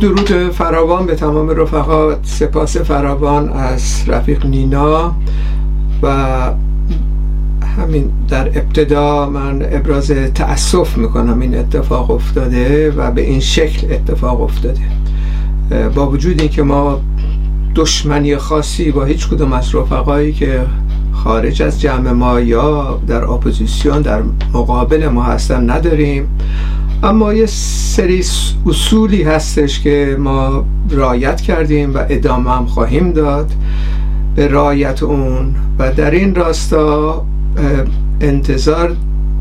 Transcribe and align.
درود 0.00 0.50
فراوان 0.52 1.06
به 1.06 1.14
تمام 1.14 1.50
رفقا 1.50 2.22
سپاس 2.22 2.76
فراوان 2.76 3.52
از 3.52 4.04
رفیق 4.06 4.46
نینا 4.46 5.14
و 6.02 6.16
همین 7.78 8.10
در 8.28 8.48
ابتدا 8.48 9.30
من 9.30 9.62
ابراز 9.72 10.10
تأسف 10.10 10.98
می‌کنم 10.98 11.40
این 11.40 11.58
اتفاق 11.58 12.10
افتاده 12.10 12.90
و 12.90 13.10
به 13.10 13.20
این 13.20 13.40
شکل 13.40 13.94
اتفاق 13.94 14.40
افتاده. 14.40 14.80
با 15.94 16.10
وجود 16.10 16.40
اینکه 16.40 16.62
ما 16.62 17.00
دشمنی 17.74 18.36
خاصی 18.36 18.90
با 18.90 19.04
هیچ 19.04 19.28
کدوم 19.28 19.52
از 19.52 19.74
رفقایی 19.74 20.32
که 20.32 20.60
خارج 21.12 21.62
از 21.62 21.80
جمع 21.80 22.10
ما 22.10 22.40
یا 22.40 23.00
در 23.06 23.24
اپوزیسیون 23.24 24.02
در 24.02 24.22
مقابل 24.54 25.08
ما 25.08 25.22
هستن 25.22 25.70
نداریم. 25.70 26.28
اما 27.02 27.34
یه 27.34 27.46
سری 27.46 28.24
اصولی 28.66 29.22
هستش 29.22 29.80
که 29.80 30.16
ما 30.18 30.64
رایت 30.90 31.40
کردیم 31.40 31.94
و 31.94 31.98
ادامه 32.08 32.50
هم 32.50 32.66
خواهیم 32.66 33.12
داد 33.12 33.50
به 34.36 34.48
رایت 34.48 35.02
اون 35.02 35.54
و 35.78 35.92
در 35.92 36.10
این 36.10 36.34
راستا 36.34 37.26
انتظار 38.20 38.96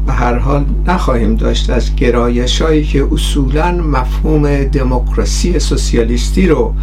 به 0.06 0.14
هر 0.14 0.38
حال 0.38 0.66
نخواهیم 0.88 1.36
داشت 1.36 1.70
از 1.70 1.96
گرایش 1.96 2.62
هایی 2.62 2.84
که 2.84 3.08
اصولا 3.12 3.72
مفهوم 3.72 4.64
دموکراسی 4.64 5.60
سوسیالیستی 5.60 6.48
رو 6.48 6.74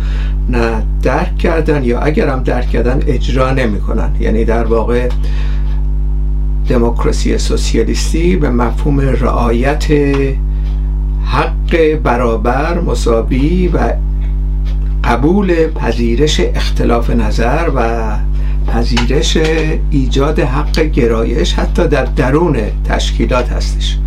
نه 0.48 0.83
درک 1.03 1.39
کردن 1.39 1.84
یا 1.84 2.01
اگر 2.01 2.29
هم 2.29 2.43
درک 2.43 2.70
کردن 2.70 3.03
اجرا 3.06 3.51
نمی 3.51 3.81
کنن. 3.81 4.11
یعنی 4.20 4.45
در 4.45 4.65
واقع 4.65 5.09
دموکراسی 6.69 7.39
سوسیالیستی 7.39 8.37
به 8.37 8.51
مفهوم 8.51 9.01
رعایت 9.01 9.87
حق 11.27 11.94
برابر 12.02 12.80
مساوی 12.80 13.69
و 13.69 13.92
قبول 15.05 15.69
پذیرش 15.69 16.41
اختلاف 16.41 17.10
نظر 17.10 17.70
و 17.77 18.10
پذیرش 18.66 19.38
ایجاد 19.91 20.38
حق 20.38 20.80
گرایش 20.80 21.54
حتی 21.54 21.88
در 21.88 22.04
درون 22.04 22.56
تشکیلات 22.84 23.48
هستش. 23.52 23.98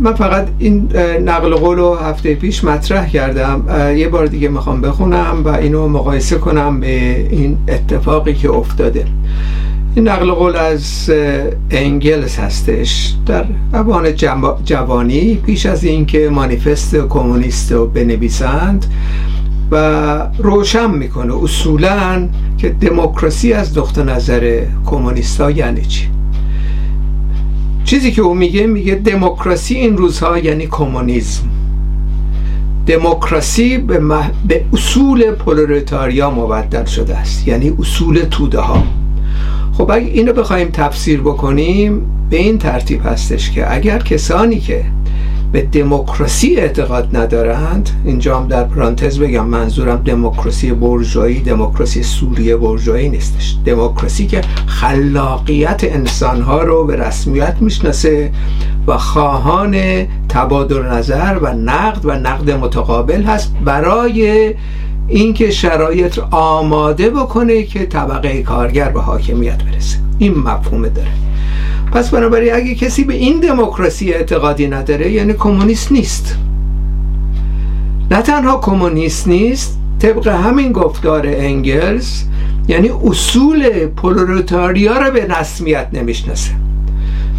من 0.00 0.14
فقط 0.14 0.48
این 0.58 0.88
نقل 1.24 1.54
قول 1.54 1.76
رو 1.78 1.94
هفته 1.94 2.34
پیش 2.34 2.64
مطرح 2.64 3.08
کردم. 3.08 3.64
یه 3.96 4.08
بار 4.08 4.26
دیگه 4.26 4.48
می‌خوام 4.48 4.80
بخونم 4.80 5.42
و 5.44 5.48
اینو 5.48 5.88
مقایسه 5.88 6.38
کنم 6.38 6.80
به 6.80 7.16
این 7.30 7.58
اتفاقی 7.68 8.34
که 8.34 8.50
افتاده. 8.50 9.04
این 9.96 10.08
نقل 10.08 10.30
قول 10.30 10.56
از 10.56 11.10
انگلس 11.70 12.38
هستش 12.38 13.14
در 13.26 13.44
اوان 13.74 14.14
جوانی 14.64 15.34
پیش 15.34 15.66
از 15.66 15.84
اینکه 15.84 16.28
مانیفست 16.32 16.96
کمونیست 16.96 17.72
رو 17.72 17.86
بنویسند 17.86 18.86
و 19.70 19.76
روشن 20.38 20.90
می‌کنه 20.90 21.34
اصولا 21.42 22.28
که 22.58 22.68
دموکراسی 22.68 23.52
از 23.52 23.78
نقطه 23.78 24.02
نظر 24.02 24.62
کمونیستا 24.86 25.50
یعنی 25.50 25.82
چی. 25.82 26.08
چیزی 27.84 28.12
که 28.12 28.22
او 28.22 28.34
میگه 28.34 28.66
میگه 28.66 28.94
دموکراسی 28.94 29.74
این 29.74 29.96
روزها 29.96 30.38
یعنی 30.38 30.66
کمونیسم. 30.66 31.42
دموکراسی 32.86 33.78
به, 33.78 33.98
به 34.48 34.64
اصول 34.72 35.30
پولریتاریا 35.30 36.30
مبدل 36.30 36.84
شده 36.84 37.16
است 37.16 37.48
یعنی 37.48 37.72
اصول 37.78 38.18
توده 38.18 38.60
ها. 38.60 38.82
خب 39.78 39.90
اگه 39.90 40.06
اینو 40.06 40.32
بخوایم 40.32 40.70
تفسیر 40.72 41.20
بکنیم 41.20 42.02
به 42.30 42.36
این 42.36 42.58
ترتیب 42.58 43.06
هستش 43.06 43.50
که 43.50 43.74
اگر 43.74 43.98
کسانی 43.98 44.60
که 44.60 44.84
به 45.52 45.62
دموکراسی 45.62 46.56
اعتقاد 46.56 47.16
ندارند 47.16 47.90
اینجا 48.04 48.38
هم 48.38 48.48
در 48.48 48.64
پرانتز 48.64 49.18
بگم 49.18 49.46
منظورم 49.46 49.96
دموکراسی 49.96 50.72
برجایی 50.72 51.40
دموکراسی 51.40 52.02
سوریه 52.02 52.56
برجایی 52.56 53.08
نیستش. 53.08 53.56
دموکراسی 53.64 54.26
که 54.26 54.40
خلاقیت 54.66 55.80
انسانها 55.84 56.62
رو 56.62 56.84
به 56.84 56.96
رسمیت 56.96 57.56
می‌شناسه 57.60 58.32
و 58.86 58.98
خواهان 58.98 59.76
تبادل 60.28 60.82
نظر 60.82 61.38
و 61.42 61.54
نقد 61.54 62.06
و 62.06 62.12
نقد 62.12 62.50
متقابل 62.50 63.22
هست 63.22 63.54
برای 63.64 64.54
اینکه 65.08 65.50
شرایط 65.50 66.18
آماده 66.30 67.10
بکنه 67.10 67.62
که 67.62 67.86
طبقه 67.86 68.42
کارگر 68.42 68.88
به 68.88 69.00
حاکمیت 69.00 69.62
برسه. 69.62 69.98
این 70.18 70.38
مفهوم 70.38 70.88
داره. 70.88 71.08
پس 71.92 72.10
بنابراین 72.10 72.54
اگه 72.54 72.74
کسی 72.74 73.04
به 73.04 73.14
این 73.14 73.40
دموکراسی 73.40 74.12
اعتقادی 74.12 74.66
نداره 74.66 75.12
یعنی 75.12 75.32
کمونیست 75.32 75.92
نیست. 75.92 76.36
نه 78.10 78.22
تنها 78.22 78.58
کمونیست 78.60 79.28
نیست 79.28 79.78
طبق 79.98 80.28
همین 80.28 80.72
گفتار 80.72 81.26
انگلز 81.26 82.22
یعنی 82.68 82.90
اصول 83.04 83.86
پولروتاریا 83.86 84.98
رو 84.98 85.10
به 85.10 85.26
رسمیت 85.26 85.88
نمی‌شناسه. 85.92 86.50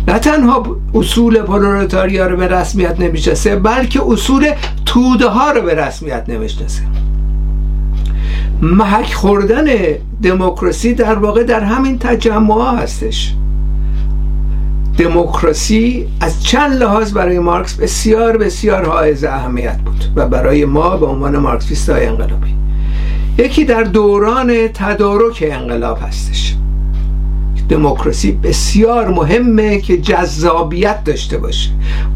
نه 0.07 0.19
تنها 0.19 0.77
اصول 0.93 1.41
پولروتاریا 1.41 2.27
رو 2.27 2.37
به 2.37 2.47
رسمیت 2.47 2.99
نمی‌شناسه 2.99 3.55
بلکه 3.55 4.01
اصول 4.07 4.51
توده 4.85 5.27
ها 5.27 5.51
رو 5.51 5.61
به 5.61 5.75
رسمیت 5.75 6.25
نمی‌شناسه. 6.27 6.81
محک 8.61 9.13
خوردن 9.13 9.65
دموکراسی 10.23 10.93
در 10.93 11.15
واقع 11.15 11.43
در 11.43 11.63
همین 11.63 11.99
تجمع 11.99 12.75
هستش. 12.77 13.33
دموکراسی 14.97 16.07
از 16.21 16.43
چند 16.43 16.73
لحاظ 16.73 17.13
برای 17.13 17.39
مارکس 17.39 17.73
بسیار 17.73 18.37
بسیار 18.37 18.85
حائز 18.85 19.23
اهمیت 19.23 19.77
بود 19.77 20.03
و 20.15 20.27
برای 20.27 20.65
ما 20.65 20.97
به 20.97 21.05
عنوان 21.05 21.37
مارکسیست 21.37 21.89
های 21.89 22.05
انقلابی. 22.05 22.55
یکی 23.37 23.65
در 23.65 23.83
دوران 23.83 24.67
تدارک 24.67 25.43
انقلاب 25.51 25.99
هستش. 26.01 26.55
دموکراسی 27.69 28.31
بسیار 28.31 29.09
مهمه 29.09 29.79
که 29.79 29.97
جذابیت 29.97 31.03
داشته 31.03 31.37
باشه. 31.37 31.69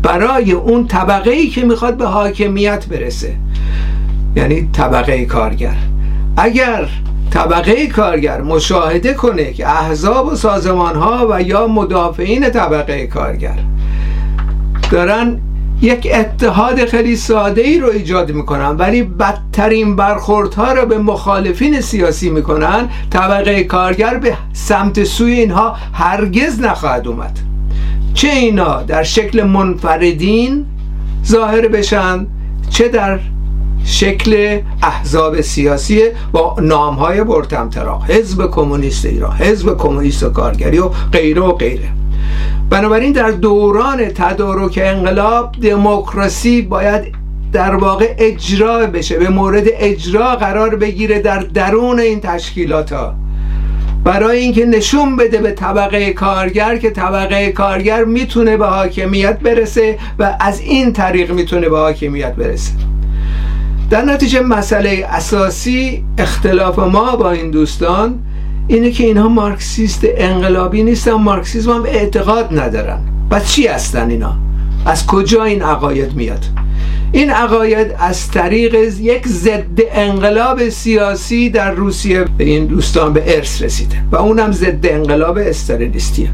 برای 0.03 0.51
اون 0.51 0.88
طبقه 0.88 1.31
ای 1.31 1.47
که 1.47 1.66
می‌خواد 1.66 1.97
به 1.97 2.05
حاکمیت 2.05 2.85
برسه. 2.85 3.35
یعنی 4.35 4.69
طبقه 4.73 5.25
کارگر. 5.25 5.78
اگر 6.41 6.88
طبقه 7.31 7.88
کارگر 7.88 8.41
مشاهده 8.41 9.13
کنه 9.13 9.53
که 9.53 9.69
احزاب 9.69 10.27
و 10.27 10.35
سازمان 10.35 10.95
ها 10.95 11.27
و 11.29 11.41
یا 11.41 11.67
مدافعین 11.67 12.50
طبقه 12.50 13.07
کارگر 13.07 13.57
دارن 14.91 15.39
یک 15.81 16.07
اتحاد 16.13 16.85
خیلی 16.85 17.16
ساده 17.16 17.61
ای 17.61 17.79
رو 17.79 17.89
ایجاد 17.89 18.31
می‌کنن 18.31 18.69
ولی 18.69 19.03
بدترین 19.03 19.95
برخوردها 19.95 20.73
رو 20.73 20.85
به 20.85 20.97
مخالفین 20.97 21.81
سیاسی 21.81 22.29
می‌کنن 22.29 22.89
طبقه 23.09 23.63
کارگر 23.63 24.17
به 24.17 24.33
سمت 24.53 25.03
سوی 25.03 25.33
اینها 25.33 25.75
هرگز 25.94 26.59
نخواهد 26.59 27.07
اومد. 27.07 27.39
چه 28.13 28.28
اینا 28.28 28.83
در 28.83 29.03
شکل 29.03 29.44
منفردین 29.44 30.66
ظاهر 31.25 31.67
بشن 31.67 32.28
چه 32.69 32.88
در 32.88 33.19
شکل 33.85 34.59
احزاب 34.84 35.41
سیاسی 35.41 36.01
با 36.31 36.56
نام 36.62 36.95
های 36.95 37.23
برتمترا 37.23 38.00
حزب 38.00 38.51
کمونیست 38.51 39.06
ایران 39.06 39.35
حزب 39.38 39.78
کمونیست 39.78 40.23
و 40.23 40.29
کارگری 40.29 40.79
و 40.79 40.90
غیره 41.12 41.41
و 41.41 41.51
غیره. 41.51 41.90
بنابراین 42.69 43.12
در 43.12 43.31
دوران 43.31 44.06
تدارک 44.06 44.79
انقلاب 44.84 45.56
دموکراسی 45.62 46.62
باید 46.62 47.03
در 47.53 47.75
واقع 47.75 48.16
اجرا 48.17 48.88
بشه 48.88 49.19
به 49.19 49.29
مورد 49.29 49.63
اجرا 49.67 50.35
قرار 50.35 50.75
بگیره 50.75 51.19
در 51.19 51.40
درون 51.40 52.00
این 52.00 52.19
تشکیلات 52.19 52.94
ها. 52.94 53.13
برای 54.03 54.40
اینکه 54.40 54.66
نشون 54.66 55.16
بده 55.16 55.38
به 55.38 55.51
طبقه 55.51 56.13
کارگر 56.13 56.78
که 56.78 56.90
طبقه 56.90 57.52
کارگر 57.52 58.03
می‌تونه 58.03 58.58
به 58.58 58.66
حاکمیت 58.67 59.40
برسه 59.40 59.97
و 60.20 60.37
از 60.40 60.59
این 60.59 60.93
طریق 60.93 61.31
می‌تونه 61.31 61.70
به 61.70 61.78
حاکمیت 61.78 62.35
برسه. 62.35 62.72
در 63.90 64.06
نتیجه 64.06 64.41
مسئله 64.41 65.06
اساسی 65.09 66.03
اختلاف 66.18 66.80
ما 66.80 67.16
با 67.16 67.32
این 67.32 67.52
دوستان 67.52 68.20
اینه 68.68 68.91
که 68.91 69.03
اینها 69.03 69.28
مارکسیست 69.30 70.02
انقلابی 70.03 70.84
نیستن 70.84 71.12
مارکسیزم 71.12 71.72
هم 71.72 71.84
اعتقاد 71.86 72.59
ندارن. 72.59 73.00
پس 73.32 73.52
چی 73.52 73.68
هستن 73.68 74.09
اینا؟ 74.09 74.36
از 74.86 75.06
کجا 75.08 75.44
این 75.44 75.62
عقاید 75.62 76.16
میاد؟ 76.16 76.46
این 77.12 77.30
عقاید 77.30 77.96
از 78.00 78.32
طریق 78.32 78.76
یک 79.00 79.28
ضد 79.28 79.80
انقلاب 79.91 80.70
سیاسی 80.70 81.50
در 81.50 81.72
روسیه 81.72 82.26
به 82.38 82.44
این 82.44 82.66
دوستان 82.66 83.14
به 83.14 83.38
ارث 83.38 83.62
رسیده 83.62 83.96
و 84.12 84.16
اونم 84.16 84.52
ضد 84.52 84.86
انقلاب 84.86 85.38
استالینیستیه. 85.38 86.30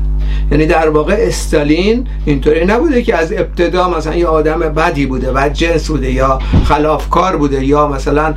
یعنی 0.51 0.65
در 0.65 0.89
واقع 0.89 1.15
استالین 1.19 2.07
اینطوری 2.25 2.65
نبوده 2.65 3.01
که 3.01 3.15
از 3.15 3.33
ابتدا 3.33 3.89
مثلا 3.89 4.15
یه 4.15 4.27
آدم 4.27 4.59
بدی 4.59 5.05
بوده 5.05 5.31
و 5.31 5.49
جنس 5.49 5.87
بوده 5.87 6.11
یا 6.11 6.39
خلافکار 6.65 7.35
بوده 7.35 7.65
یا 7.65 7.87
مثلا 7.87 8.33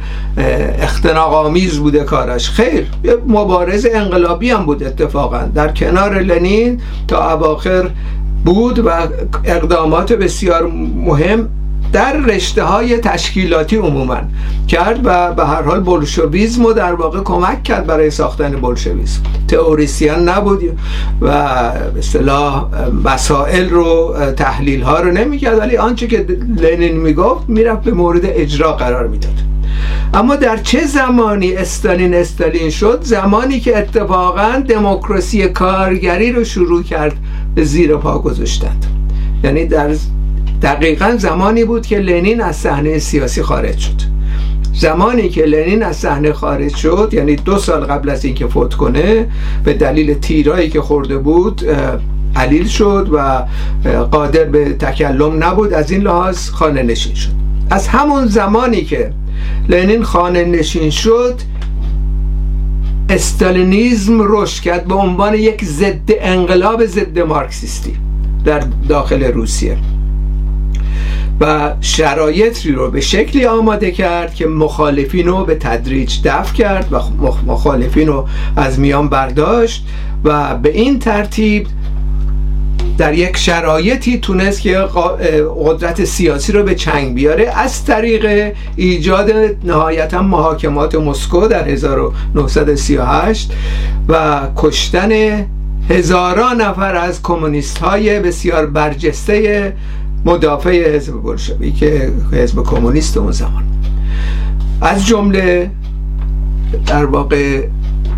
اختناق 0.79 1.35
آمیز 1.35 1.79
بوده 1.79 2.05
کارش 2.05 2.50
خیر 2.50 2.87
یه 3.05 3.17
مبارز 3.26 3.87
انقلابی 3.93 4.50
هم 4.50 4.67
بود 4.67 4.85
اتفاقا. 4.85 5.40
در 5.55 5.69
کنار 5.69 6.19
لنین 6.19 6.81
تا 7.08 7.32
اواخر 7.32 7.91
بود 8.44 8.79
و 8.79 8.91
اقدامات 9.44 10.12
بسیار 10.12 10.67
مهم 10.96 11.49
در 11.93 12.12
رشته 12.12 12.62
های 12.62 12.99
تشکیلاتی 12.99 13.76
عموما 13.76 14.19
کرد 14.69 15.00
و 15.05 15.32
به 15.32 15.46
هر 15.46 15.62
حال 15.62 15.81
بولشویزم 15.81 16.64
رو 16.64 16.73
در 16.73 16.94
واقع 16.94 17.20
کمک 17.20 17.62
کرد 17.62 17.87
برای 17.87 18.11
ساختن 18.11 18.50
بولشویزم 18.50 19.20
تئوریسیان 19.49 20.29
نبود 20.29 20.79
و 21.20 21.29
اصطلاح 21.99 22.67
مسائل 23.05 23.70
رو 23.70 24.14
تحلیل 24.37 24.82
ها 24.82 25.00
رو 25.00 25.12
نمی‌کرد 25.12 25.58
ولی 25.58 25.76
آنچه 25.76 26.06
که 26.06 26.26
لنین 26.56 26.96
می‌گفت 26.96 27.49
می‌رفت 27.49 27.81
به 27.82 27.93
مورد 27.93 28.20
اجرا 28.25 28.73
قرار 28.73 29.06
می‌داد. 29.06 29.32
اما 30.14 30.37
در 30.37 30.56
چه 30.56 30.87
زمانی 30.87 31.55
استالین 31.55 32.14
استالین 32.14 32.70
شد؟ 32.70 32.99
زمانی 33.02 33.61
که 33.61 33.79
اتفاقا 33.79 34.62
دموکراسی 34.69 35.49
کارگری 35.49 36.32
رو 36.32 36.44
شروع 36.44 36.82
کرد 36.82 37.17
به 37.55 37.64
زیر 37.64 37.96
پا 37.96 38.19
گذاشتند 38.19 38.87
یعنی 39.44 39.64
در 39.64 39.91
دقیقا 40.62 41.14
زمانی 41.19 41.64
بود 41.64 41.87
که 41.87 41.99
لنین 41.99 42.40
از 42.40 42.56
صحنه 42.56 42.99
سیاسی 42.99 43.43
خارج 43.43 43.78
شد. 43.78 44.08
زمانی 44.75 45.28
که 45.28 45.44
لنین 45.44 45.82
از 45.82 45.96
صحنه 45.96 46.32
خارج 46.32 46.76
شد 46.76 47.10
یعنی 47.12 47.37
دو 47.37 47.58
سال 47.58 47.81
قبل 47.84 48.10
از 48.10 48.25
اینکه 48.25 48.46
فوت 48.46 48.75
کنه 48.75 49.26
به 49.64 49.75
دلیل 49.75 50.14
تیرایی 50.14 50.70
که 50.70 50.81
خورده 50.81 51.19
بود 51.19 51.62
علیل 52.37 52.66
شد 52.69 53.08
و 53.12 53.46
قادر 54.10 54.44
به 54.44 54.72
تکلم 54.72 55.44
نبود. 55.44 55.72
از 55.72 55.90
این 55.90 56.00
لحاظ 56.00 56.50
خانه 56.50 56.82
نشین 56.82 57.14
شد. 57.14 57.31
از 57.70 57.88
همون 57.88 58.26
زمانی 58.26 58.84
که 58.84 59.12
لنین 59.69 60.02
خانه 60.02 60.44
نشین 60.44 60.90
شد 60.90 61.34
استالینیزم 63.10 64.19
رشد 64.20 64.62
کرد 64.62 64.84
به 64.84 64.94
عنوان 64.94 65.34
یک 65.34 65.64
ضد 65.64 66.10
انقلاب 66.20 66.87
ضد 66.87 67.19
مارکسیستی 67.19 67.96
در 68.44 68.62
داخل 68.88 69.25
روسیه. 69.25 69.76
و 71.40 71.75
شرایطی 71.81 72.73
رو 72.73 72.90
به 72.90 73.00
شکلی 73.00 73.44
آماده 73.46 73.90
کرد 73.90 74.35
که 74.35 74.46
مخالفین 74.46 75.26
رو 75.26 75.44
به 75.44 75.55
تدریج 75.55 76.19
دفع 76.25 76.55
کرد 76.55 76.93
و 76.93 77.00
مخالفین 77.46 78.08
رو 78.08 78.26
از 78.56 78.79
میان 78.79 79.08
برداشت 79.08 79.85
و 80.25 80.55
به 80.55 80.69
این 80.69 80.99
ترتیب 80.99 81.67
در 82.99 83.14
یک 83.14 83.37
شرایطی 83.37 84.19
تونست 84.19 84.61
که 84.61 84.79
قدرت 85.64 86.05
سیاسی 86.05 86.52
رو 86.52 86.62
به 86.62 86.75
چنگ 86.75 87.14
بیاره. 87.14 87.52
از 87.56 87.84
طریق 87.84 88.52
ایجاد 88.76 89.31
نهایتا 89.64 90.23
محاکمات 90.23 90.94
مسکو 90.94 91.49
در 91.49 91.69
1938 91.69 93.52
و 94.08 94.41
کشتن 94.56 95.11
هزاران 95.91 96.61
نفر 96.61 96.96
از 96.96 97.23
کمونیست 97.23 97.79
های 97.79 98.20
بسیار 98.20 98.67
برجسته 98.67 99.73
مدافع 100.25 100.97
حزب 100.97 101.12
که 101.79 102.12
حزب 102.32 102.62
کمونیست 102.62 103.17
اون 103.17 103.32
زمان. 103.32 103.62
از 104.81 105.06
جمله 105.06 105.70
در 106.87 107.06
واقع 107.06 107.67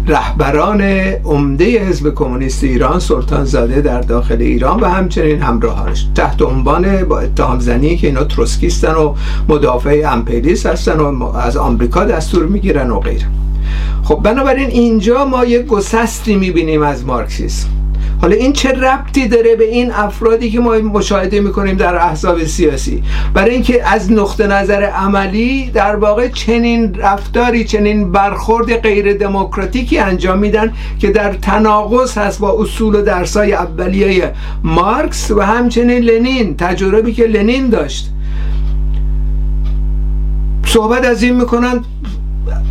رهبران 0.07 0.81
عمده 1.25 1.89
حزب 1.89 2.15
کمونیست 2.15 2.65
ایران 2.65 3.01
سلطان 3.01 3.45
زاده 3.45 3.81
در 3.81 4.01
داخل 4.01 4.43
ایران 4.43 4.81
و 4.81 4.85
همچنین 4.85 5.43
همراهانش. 5.43 6.07
تحت 6.15 6.43
عنوان 6.43 7.05
با 7.05 7.21
اتهام 7.21 7.61
زنی 7.61 7.97
که 7.97 8.07
اینا 8.07 8.25
تروسکیستن 8.25 8.95
و 8.95 9.15
مدافع 9.49 10.03
امپریالیست 10.07 10.67
هستن 10.67 11.01
و 11.01 11.25
از 11.25 11.57
آمریکا 11.57 12.05
دستور 12.05 12.47
می‌گیرن 12.47 12.91
و 12.91 13.01
غیره. 13.01 13.27
خب 14.03 14.21
بنابراین 14.25 14.69
اینجا 14.69 15.25
ما 15.25 15.45
یک 15.45 15.67
گسستی 15.67 16.35
می‌بینیم 16.37 16.83
از 16.83 17.05
مارکسیسم. 17.05 17.69
حالا 18.21 18.37
این 18.37 18.53
چه 18.53 18.69
ربطی 18.69 19.29
داره 19.29 19.57
به 19.57 19.65
این 19.65 19.93
افرادی 19.93 20.51
که 20.51 20.61
ما 20.61 20.79
مشاهده 20.79 21.41
می‌کنیم 21.41 21.77
در 21.77 21.97
احزاب 21.97 22.45
سیاسی؟ 22.45 23.03
برای 23.35 23.51
اینکه 23.51 23.89
از 23.89 24.13
نقطه 24.13 24.47
نظر 24.47 24.83
عملی 24.83 25.71
در 25.71 25.97
واقع 25.97 26.29
چنین 26.29 26.95
رفتاری 26.95 27.65
چنین 27.65 28.13
برخورد 28.13 28.77
غیر 28.77 29.17
دموکراتیکی 29.17 29.99
انجام 29.99 30.39
میدن 30.39 30.73
که 30.99 31.11
در 31.11 31.33
تناقض 31.33 32.19
هست 32.19 32.41
با 32.41 32.57
اصول 32.61 32.95
و 32.95 33.03
درسای 33.03 33.53
اولیه 33.53 34.33
مارکس 34.63 35.31
و 35.31 35.41
همچنین 35.41 35.99
لنین 35.99 36.57
تجربی 36.57 37.13
که 37.13 37.27
لنین 37.27 37.69
داشت. 37.69 38.11
صحبت 40.67 41.05
از 41.05 41.23
این 41.23 41.37
می‌کنن 41.37 41.85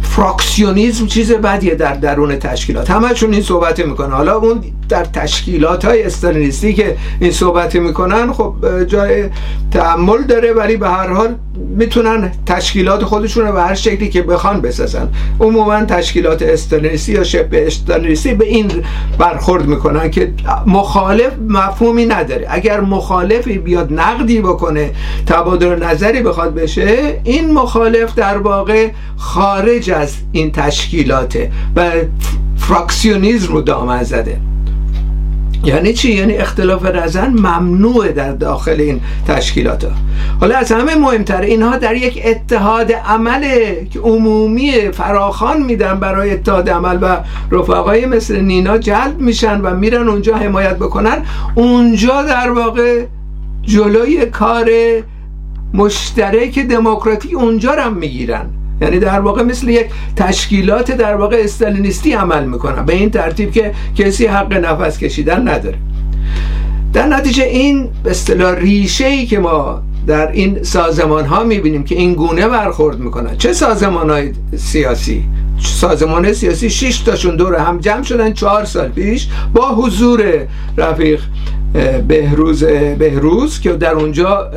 فراکسیونیزم 0.09 1.07
چیز 1.07 1.31
بدیه 1.31 1.75
در 1.75 1.93
درون 1.93 2.35
تشکیلات. 2.35 2.91
همشون 2.91 3.33
این 3.33 3.41
صحبت 3.41 3.79
می‌کنه. 3.79 4.15
حالا 4.15 4.37
اون 4.37 4.61
در 4.89 5.03
تشکیلات 5.03 5.85
های 5.85 6.03
استالینیستی 6.03 6.73
که 6.73 6.97
این 7.19 7.31
صحبت 7.31 7.75
می‌کنن 7.75 8.33
خب 8.33 8.55
جای 8.87 9.25
تعمل 9.71 10.23
داره 10.23 10.53
ولی 10.53 10.77
به 10.77 10.89
هر 10.89 11.13
حال 11.13 11.35
می‌تونن 11.77 12.31
تشکیلات 12.45 13.03
خودشون 13.03 13.45
رو 13.45 13.53
به 13.53 13.61
هر 13.61 13.75
شکلی 13.75 14.09
که 14.09 14.21
بخوان 14.21 14.61
بسازن. 14.61 15.09
عموما 15.39 15.85
تشکیلات 15.85 16.41
استالینیستی 16.41 17.11
یا 17.11 17.23
شبه 17.23 17.67
استالینیستی 17.67 18.33
به 18.33 18.45
این 18.45 18.71
برخورد 19.17 19.65
می‌کنن 19.65 20.11
که 20.11 20.33
مخالف 20.65 21.31
مفهومی 21.47 22.05
نداره. 22.05 22.47
اگر 22.49 22.81
مخالفی 22.81 23.57
بیاد 23.57 23.93
نقدی 23.93 24.41
بکنه 24.41 24.91
تبادل 25.27 25.83
نظری 25.83 26.21
بخواد 26.21 26.53
بشه 26.53 27.19
این 27.23 27.53
مخالف 27.53 28.15
در 28.15 28.37
واقع 28.37 28.89
خارج 29.17 29.91
از 29.99 30.15
این 30.31 30.51
تشکیلاته 30.51 31.51
و 31.75 31.91
فراکسیونیزم 32.57 33.53
رو 33.53 33.61
دامن 33.61 34.03
زده 34.03 34.37
یعنی 35.65 35.93
چی؟ 35.93 36.11
یعنی 36.11 36.33
اختلاف 36.33 36.85
نظر 36.85 37.27
ممنوعه 37.27 38.11
در 38.11 38.31
داخل 38.31 38.81
این 38.81 39.01
تشکیلات 39.27 39.83
ها. 39.83 39.91
حالا 40.41 40.57
از 40.57 40.71
همه 40.71 40.95
مهمتر 40.95 41.41
اینها 41.41 41.77
در 41.77 41.95
یک 41.95 42.21
اتحاد 42.25 42.91
عمل 42.91 43.43
که 43.91 43.99
عمومی 43.99 44.71
فراخان 44.91 45.63
میدن 45.63 45.99
برای 45.99 46.31
اتحاد 46.31 46.69
عمل 46.69 46.97
و 47.01 47.17
رفقای 47.51 48.05
مثل 48.05 48.39
نینا 48.39 48.77
جلب 48.77 49.19
میشن 49.19 49.61
و 49.61 49.75
میرن 49.75 50.07
اونجا 50.07 50.35
حمایت 50.37 50.75
بکنن 50.75 51.25
اونجا 51.55 52.23
در 52.23 52.51
واقع 52.51 53.05
جلوی 53.61 54.25
کار 54.25 54.69
مشترک 55.73 56.59
دموکراتی 56.59 57.35
اونجا 57.35 57.73
رو 57.73 57.81
هم 57.81 57.93
می‌گیرن 57.93 58.49
یعنی 58.81 58.99
در 58.99 59.19
واقع 59.19 59.43
مثل 59.43 59.69
یک 59.69 59.85
تشکیلات 60.15 60.91
در 60.91 61.15
واقع 61.15 61.37
استالینیستی 61.43 62.13
عمل 62.13 62.45
می‌کنن. 62.45 62.85
به 62.85 62.93
این 62.93 63.09
ترتیب 63.09 63.51
که 63.51 63.73
کسی 63.95 64.25
حق 64.25 64.53
نفس 64.53 64.97
کشیدن 64.97 65.47
نداره. 65.47 65.77
در 66.93 67.07
نتیجه 67.07 67.43
این 67.43 67.89
به 68.03 68.11
اصطلاح 68.11 68.55
ریشه 68.55 69.05
ای 69.05 69.25
که 69.25 69.39
ما 69.39 69.81
در 70.07 70.31
این 70.31 70.63
سازمان 70.63 71.25
ها 71.25 71.43
می‌بینیم 71.43 71.83
که 71.83 71.95
این 71.95 72.13
گونه 72.13 72.47
برخورد 72.47 72.99
می‌کنن. 72.99 73.37
چه 73.37 73.53
سازمان 73.53 74.09
های 74.09 74.31
سیاسی؟ 74.57 75.23
سازمان 75.61 76.33
سیاسی 76.33 76.69
6 76.69 76.99
تاشون 76.99 77.35
دور 77.35 77.55
هم 77.55 77.77
جمع 77.77 78.03
شدن 78.03 78.33
چهار 78.33 78.65
سال 78.65 78.87
پیش 78.87 79.27
با 79.53 79.69
حضور 79.69 80.23
رفیق 80.77 81.21
بهروز 82.07 82.63
بهروز 82.99 83.59
که 83.59 83.73
در 83.73 83.93
اونجا 83.93 84.51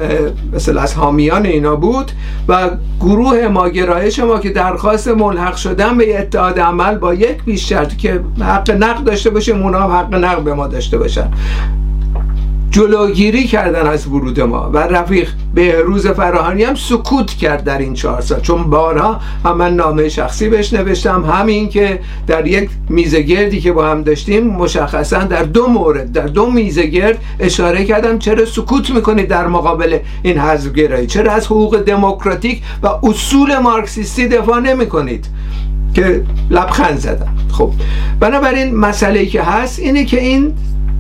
مثل 0.53 0.79
از 0.79 0.95
حامیان 0.95 1.47
اینا 1.47 1.77
بود 1.77 2.13
و 2.49 2.71
گروه 3.01 3.49
ما 3.49 3.69
گرایش 3.69 4.19
ما 4.19 4.39
که 4.39 4.51
درخواست 4.51 5.09
ملحق 5.09 5.57
شدن 5.57 5.99
به 5.99 6.19
اتحاد 6.19 6.61
عمل 6.61 6.99
با 6.99 7.15
یک 7.15 7.45
پیش 7.45 7.69
شرط 7.69 7.97
که 7.97 8.21
حق 8.41 8.71
نقد 8.71 9.05
داشته 9.05 9.31
باشه 9.31 9.53
اونا 9.53 9.99
حق 9.99 10.15
نقد 10.15 10.43
به 10.43 10.55
ما 10.55 10.67
داشته 10.67 10.99
باشن. 10.99 11.31
جلوگیری 12.73 13.45
کردن 13.45 13.87
از 13.87 14.07
ورود 14.07 14.41
ما. 14.41 14.71
و 14.73 14.79
رفیق 14.79 15.29
روز 15.85 16.07
فراهانی 16.07 16.63
هم 16.65 16.75
سکوت 16.75 17.31
کرد 17.31 17.65
در 17.65 17.79
این 17.79 17.95
چهار 17.95 18.21
سال. 18.21 18.41
چون 18.41 18.71
بارها 18.71 19.21
هم 19.45 19.57
من 19.57 19.77
نامه 19.77 20.09
شخصی 20.09 20.49
بهش 20.49 20.73
نوشتم 20.73 21.25
همین 21.25 21.69
که 21.69 22.01
در 22.27 22.47
یک 22.47 22.71
میزه 22.89 23.23
گردی 23.23 23.61
که 23.61 23.73
با 23.73 23.87
هم 23.87 24.03
داشتیم 24.03 24.47
مشخصا 24.47 25.19
در 25.19 25.43
دو 25.43 25.67
مورد 25.67 26.13
در 26.13 26.27
دو 26.27 26.51
میزه 26.51 26.87
گرد 26.87 27.19
اشاره 27.41 27.85
کردم 27.85 28.19
چرا 28.19 28.45
سکوت 28.45 28.91
می‌کنید 28.91 29.29
در 29.29 29.47
مقابل 29.47 29.99
این 30.23 30.39
حزب 30.39 30.75
گرایی 30.75 31.07
چرا 31.07 31.33
از 31.33 31.47
حقوق 31.47 31.79
دموکراتیک 31.79 32.63
و 32.83 32.89
اصول 33.03 33.59
مارکسیستی 33.59 34.29
دفاع 34.29 34.61
نمی‌کنید؟ 34.61 35.27
که 35.95 36.23
لبخند 36.51 36.99
زدم. 36.99 37.35
خب 37.53 37.71
بنابراین 38.21 38.77
مسئله 38.77 39.27
که 39.27 39.43
هست 39.43 39.79
اینه 39.79 40.05
که 40.05 40.21
این 40.21 40.53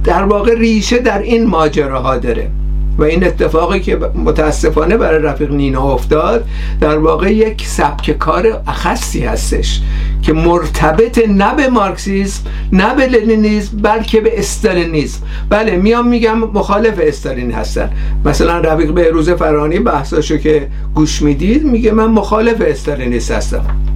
در 0.04 0.22
واقع 0.22 0.54
ریشه 0.54 0.98
در 0.98 1.18
این 1.18 1.46
ماجراها 1.46 2.18
داره. 2.18 2.50
و 2.98 3.02
این 3.02 3.26
اتفاقی 3.26 3.80
که 3.80 3.96
متاسفانه 4.24 4.96
برای 4.96 5.22
رفیق 5.22 5.52
نینا 5.52 5.82
افتاد 5.82 6.44
در 6.80 6.98
واقع 6.98 7.32
یک 7.34 7.66
سبک 7.66 8.10
کار 8.10 8.62
اخصی 8.66 9.20
هستش 9.24 9.80
که 10.22 10.32
مرتبط 10.32 11.28
نه 11.28 11.54
به 11.54 11.68
مارکسیسم 11.68 12.42
نه 12.72 12.94
به 12.94 13.06
لنینیسم 13.06 13.76
بلکه 13.76 14.20
به 14.20 14.38
استالینیسم 14.38 15.20
بله 15.48 15.76
میام 15.76 16.08
میگم 16.08 16.38
مخالف 16.38 17.00
استالین 17.02 17.52
هستن. 17.52 17.90
مثلا 18.24 18.58
رفیق 18.58 18.90
به 18.90 19.10
روز 19.10 19.30
فرانی 19.30 19.78
بحثاشو 19.78 20.36
که 20.36 20.68
گوش 20.94 21.22
می‌دید 21.22 21.64
میگه 21.64 21.92
من 21.92 22.06
مخالف 22.06 22.60
استالینیست 22.60 23.30
هستم. 23.30 23.91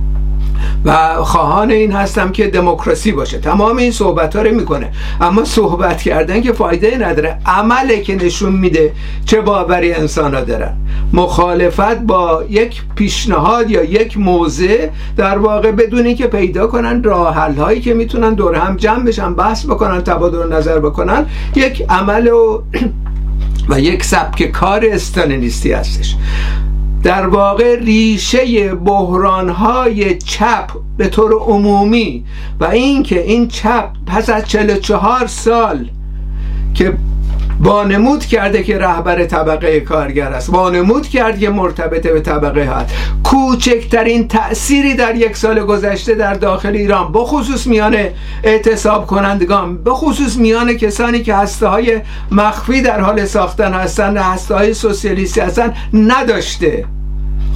و 0.84 1.14
خواهان 1.24 1.70
این 1.70 1.92
هستم 1.92 2.32
که 2.32 2.46
دموکراسی 2.46 3.12
باشه. 3.12 3.38
تمام 3.38 3.76
این 3.76 3.92
صحبت 3.92 4.36
ها 4.36 4.42
رو 4.42 4.54
می‌کنه. 4.54 4.92
اما 5.20 5.44
صحبت 5.44 6.02
کردن 6.02 6.40
که 6.40 6.52
فایده 6.52 6.98
نداره. 6.98 7.38
عمله 7.46 8.00
که 8.00 8.16
نشون 8.16 8.52
میده 8.52 8.92
چه 9.24 9.40
باوری 9.40 9.92
انسان 9.92 10.34
ها 10.34 10.40
دارن. 10.40 10.76
مخالفت 11.12 11.98
با 11.98 12.44
یک 12.50 12.82
پیشنهاد 12.94 13.70
یا 13.70 13.84
یک 13.84 14.18
موضع 14.18 14.88
در 15.16 15.38
واقع 15.38 15.72
بدون 15.72 16.14
که 16.14 16.26
پیدا 16.26 16.66
کنن 16.66 17.02
راه 17.02 17.34
هایی 17.34 17.80
که 17.80 17.94
می‌تونن 17.94 18.34
دور 18.34 18.54
هم 18.54 18.76
جمع 18.76 19.04
بشن 19.04 19.34
بحث 19.34 19.66
بکنن 19.66 20.02
تبادل 20.02 20.52
نظر 20.52 20.78
بکنن 20.78 21.26
یک 21.54 21.84
عمل 21.88 22.28
و 22.28 22.62
و 23.70 23.80
یک 23.80 24.04
سبک 24.04 24.42
کار 24.42 24.84
استالینیستی 24.92 25.72
هستش. 25.72 26.16
در 27.06 27.26
واقع 27.26 27.78
ریشه 27.78 28.74
بحرانهای 28.74 30.18
چپ 30.18 30.70
به 30.96 31.08
طور 31.08 31.32
عمومی 31.32 32.24
و 32.60 32.64
اینکه 32.64 33.22
این 33.22 33.48
چپ 33.48 33.88
پس 34.06 34.30
از 34.30 34.44
44 34.44 35.26
سال 35.26 35.88
که 36.74 36.92
بانمود 37.60 38.24
کرده 38.24 38.62
که 38.62 38.78
رهبر 38.78 39.24
طبقه 39.24 39.80
کارگر 39.80 40.32
است 40.32 40.50
بانمود 40.50 41.08
کرد 41.08 41.38
که 41.38 41.50
مرتبط 41.50 42.06
به 42.06 42.20
طبقه 42.20 42.64
هست. 42.64 42.94
کوچکترین 43.24 44.28
تأثیری 44.28 44.94
در 44.94 45.16
یک 45.16 45.36
سال 45.36 45.60
گذشته 45.60 46.14
در 46.14 46.34
داخل 46.34 46.76
ایران 46.76 47.12
بخصوص 47.12 47.66
میان 47.66 47.96
اعتصاب 48.42 49.06
کنندگان 49.06 49.84
بخصوص 49.84 50.36
میان 50.36 50.74
کسانی 50.74 51.22
که 51.22 51.34
هسته 51.34 51.66
های 51.66 52.00
مخفی 52.30 52.82
در 52.82 53.00
حال 53.00 53.24
ساختن 53.24 53.72
هستند 53.72 54.16
هسته 54.16 54.54
های 54.54 54.74
سوسیالیستی 54.74 55.40
هستند 55.40 55.76
نداشته. 55.92 56.95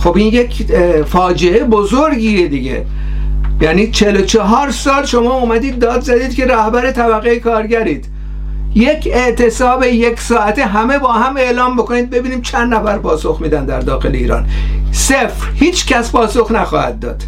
خب 0.00 0.16
این 0.16 0.26
یک 0.26 0.72
فاجعه 1.06 1.64
بزرگیه 1.64 2.48
دیگه. 2.48 2.84
یعنی 3.60 3.90
44 3.90 4.70
سال 4.70 5.06
شما 5.06 5.34
اومدید 5.34 5.78
داد 5.78 6.00
زدید 6.00 6.34
که 6.34 6.46
رهبر 6.46 6.90
طبقه 6.90 7.38
کارگرید. 7.38 8.06
یک 8.74 9.08
اعتصاب 9.12 9.84
یک 9.84 10.20
ساعته 10.20 10.64
همه 10.64 10.98
با 10.98 11.12
هم 11.12 11.36
اعلام 11.36 11.76
بکنید 11.76 12.10
ببینیم 12.10 12.40
چند 12.42 12.74
نفر 12.74 12.98
پاسخ 12.98 13.40
میدن 13.40 13.64
در 13.64 13.80
داخل 13.80 14.14
ایران. 14.14 14.46
صفر. 14.92 15.48
هیچ 15.54 15.86
کس 15.86 16.12
پاسخ 16.12 16.50
نخواهد 16.50 16.98
داد. 16.98 17.22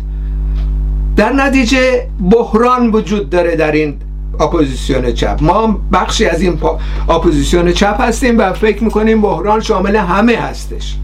در 1.17 1.33
نتیجه 1.33 2.09
بحران 2.31 2.91
وجود 2.91 3.31
داره 3.31 3.57
در 3.57 3.73
این 3.73 3.95
اپوزیسیون 4.41 5.13
چپ. 5.13 5.39
ما 5.41 5.81
بخشی 5.93 6.27
از 6.27 6.41
این 6.43 6.59
اپوزیسیون 7.09 7.73
چپ 7.73 8.01
هستیم 8.01 8.39
و 8.39 8.53
فکر 8.53 8.85
می‌کنیم 8.85 9.21
بحران 9.21 9.61
شامل 9.61 9.97
همه 9.97 10.37
هستش. 10.37 10.97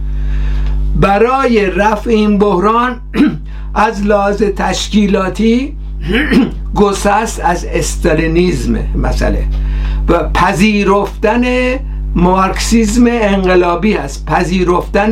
برای 0.97 1.67
رفع 1.67 2.11
این 2.11 2.39
بحران 2.39 3.01
از 3.75 4.07
لحاظ 4.07 4.43
تشکیلاتی 4.43 5.77
گسست 6.75 7.41
از 7.45 7.65
استالینیزم 7.65 8.79
مسئله 8.97 9.45
و 10.09 10.29
پذیرفتن 10.35 11.43
مارکسیزم 12.15 13.07
انقلابی 13.11 13.93
هست. 13.93 14.27
پذیرفتن 14.27 15.11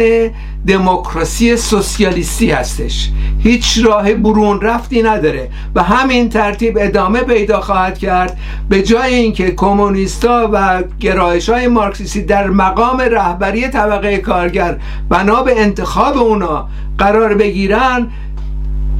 دموکراسی 0.67 1.57
سوسیالیستی 1.57 2.51
هستش. 2.51 3.11
هیچ 3.39 3.79
راه 3.85 4.15
برون 4.15 4.61
رفتی 4.61 5.03
نداره. 5.03 5.51
و 5.75 5.83
همین 5.83 6.29
ترتیب 6.29 6.79
ادامه 6.81 7.21
پیدا 7.21 7.61
خواهد 7.61 7.99
کرد. 7.99 8.39
به 8.69 8.83
جای 8.83 9.15
اینکه 9.15 9.51
کمونیستا 9.51 10.51
و 10.53 10.83
گرایش 11.01 11.49
های 11.49 11.69
مارکسیستی 11.69 12.23
در 12.23 12.51
مقام 12.51 13.01
رهبری 13.01 13.69
طبقه 13.69 14.19
کارگر 14.19 14.77
بنا 15.09 15.43
به 15.43 15.61
انتخاب 15.61 16.19
اونا 16.19 16.69
قرار 16.99 17.35
بگیرن 17.35 18.07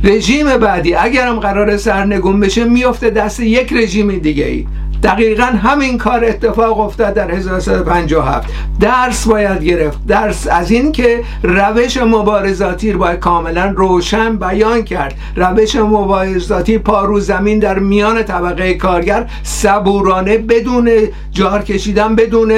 رژیم 0.05 0.57
بعدی 0.57 0.95
اگرم 0.95 1.41
قرار 1.41 1.77
سرنگون 1.77 2.41
بشه 2.41 2.65
میفته 2.65 3.11
دست 3.11 3.41
یک 3.41 3.73
رژیم 3.73 4.19
دیگه 4.19 4.45
ای 4.45 4.67
دقیقا 5.03 5.45
همین 5.45 5.99
کار 5.99 6.25
اتفاق 6.25 6.81
افتاد 6.81 7.15
در 7.15 7.31
1357 7.31 8.49
درس 8.81 9.27
باید 9.29 9.65
گرفت. 9.65 10.07
درس 10.07 10.47
از 10.51 10.71
این 10.71 10.93
که 10.93 11.23
روش 11.43 11.97
مبارزاتی 11.97 12.93
رو 12.93 12.99
باید 12.99 13.21
کاملا 13.21 13.75
روشن 13.77 14.37
بیان 14.37 14.83
کرد. 14.83 15.15
روش 15.37 15.77
مبارزاتی 15.77 16.79
پارو 16.79 17.21
زمین 17.21 17.59
در 17.59 17.79
میان 17.79 18.23
طبقه 18.23 18.75
کارگر 18.75 19.27
صبورانه 19.43 20.39
بدون 20.39 20.91
جار 21.31 21.63
کشیدن 21.63 22.17
بدون 22.17 22.53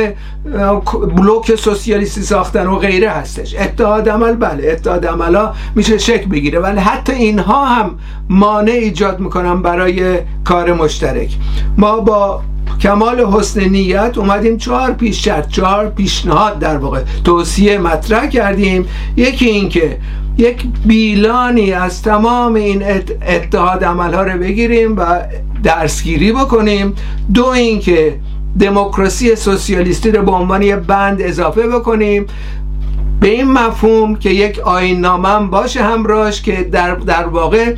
بلوک 1.16 1.54
سوسیالیستی 1.54 2.22
ساختن 2.22 2.66
و 2.66 2.76
غیره 2.76 3.10
هستش. 3.10 3.54
اتحاد 3.58 4.08
عمل 4.08 4.32
بله 4.32 4.72
اتحاد 4.72 5.06
عمل 5.06 5.34
ها 5.34 5.54
میشه 5.74 5.98
شک 5.98 6.24
بگیره. 6.24 6.60
ولی 6.60 6.78
حتی 6.80 7.12
اینها 7.12 7.64
هم 7.64 7.98
مانع 8.28 8.72
ایجاد 8.72 9.20
می‌کنن 9.20 9.62
برای 9.62 10.18
کار 10.44 10.72
مشترک. 10.72 11.30
ما 11.76 12.00
با 12.00 12.37
کمال 12.80 13.20
حسن 13.20 13.64
نیت 13.64 14.18
اومدیم 14.18 14.56
چهار 14.56 14.92
پیش 14.92 15.24
شرط 15.24 15.48
چهار 15.48 15.88
پیشنهاد 15.88 16.58
در 16.58 16.76
واقع. 16.76 17.00
توصیه 17.24 17.78
مطرح 17.78 18.26
کردیم. 18.26 18.86
یکی 19.16 19.46
اینکه 19.46 19.98
یک 20.38 20.66
بیلانی 20.86 21.72
از 21.72 22.02
تمام 22.02 22.54
این 22.54 22.82
اتحاد 23.28 23.84
عملها 23.84 24.22
رو 24.22 24.38
بگیریم 24.38 24.96
و 24.96 25.20
درسگیری 25.62 26.32
بکنیم. 26.32 26.94
دو 27.34 27.46
اینکه 27.46 28.20
دموکراسی 28.60 29.36
سوسیالیستی 29.36 30.10
رو 30.10 30.22
به 30.22 30.30
عنوان 30.30 30.62
یه 30.62 30.76
بند 30.76 31.22
اضافه 31.22 31.68
بکنیم. 31.68 32.26
به 33.20 33.28
این 33.28 33.52
مفهوم 33.52 34.16
که 34.16 34.30
یک 34.30 34.58
آین 34.58 35.00
نامم 35.00 35.50
باشه 35.50 35.82
همراهش 35.82 36.42
که 36.42 36.68
در, 36.72 36.94
در 36.94 37.26
واقع 37.26 37.74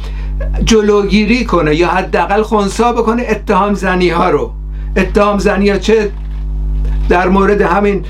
جلوگیری 0.64 1.44
کنه 1.44 1.74
یا 1.74 1.88
حداقل 1.88 2.42
خونسا 2.42 2.92
بکنه 2.92 3.26
اتهام 3.28 3.74
زنی 3.74 4.08
ها 4.08 4.30
رو. 4.30 4.52
اتهام 4.96 5.38
زنی 5.38 5.78
چه 5.78 6.10
در 7.08 7.28
مورد 7.28 7.60
همین 7.60 8.04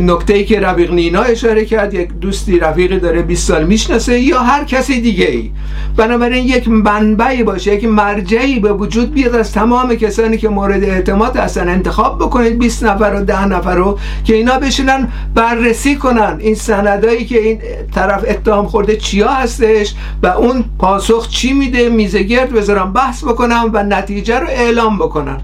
نکته 0.00 0.34
ای 0.34 0.44
که 0.44 0.60
رفیق 0.60 0.92
نینا 0.92 1.22
اشاره 1.22 1.64
کرد 1.64 1.94
یک 1.94 2.08
دوستی 2.08 2.58
رفیقی 2.58 2.98
داره 2.98 3.22
20 3.22 3.48
سال 3.48 3.64
می‌شناسه 3.64 4.20
یا 4.20 4.40
هر 4.40 4.64
کسی 4.64 5.00
دیگه 5.00 5.26
ای 5.26 5.50
بنابراین 5.96 6.46
یک 6.46 6.68
منبعی 6.68 7.42
باشه 7.42 7.74
یک 7.74 7.84
مرجعی 7.84 8.60
به 8.60 8.72
وجود 8.72 9.14
بیاد 9.14 9.34
از 9.34 9.52
تمام 9.52 9.94
کسانی 9.94 10.38
که 10.38 10.48
مورد 10.48 10.84
اعتماد 10.84 11.36
هستن 11.36 11.68
انتخاب 11.68 12.18
بکنید. 12.18 12.58
20 12.58 12.84
نفر 12.84 13.14
و 13.14 13.24
10 13.24 13.46
نفر 13.46 13.74
رو 13.74 13.98
که 14.24 14.34
اینا 14.34 14.58
بشینن 14.58 15.08
بررسی 15.34 15.96
کنن 15.96 16.36
این 16.38 16.54
سندایی 16.54 17.24
که 17.24 17.38
این 17.38 17.58
طرف 17.94 18.24
اتهام 18.28 18.66
خورده 18.66 18.96
چیا 18.96 19.28
هستش 19.28 19.94
و 20.22 20.26
اون 20.26 20.64
پاسخ 20.78 21.28
چی 21.28 21.52
میده 21.52 21.88
میزه 21.88 22.22
گرد 22.22 22.52
بذارن 22.52 22.92
بحث 22.92 23.24
بکنن 23.24 23.70
و 23.72 23.82
نتیجه 23.82 24.38
رو 24.38 24.46
اعلام 24.48 24.98
بکنن. 24.98 25.40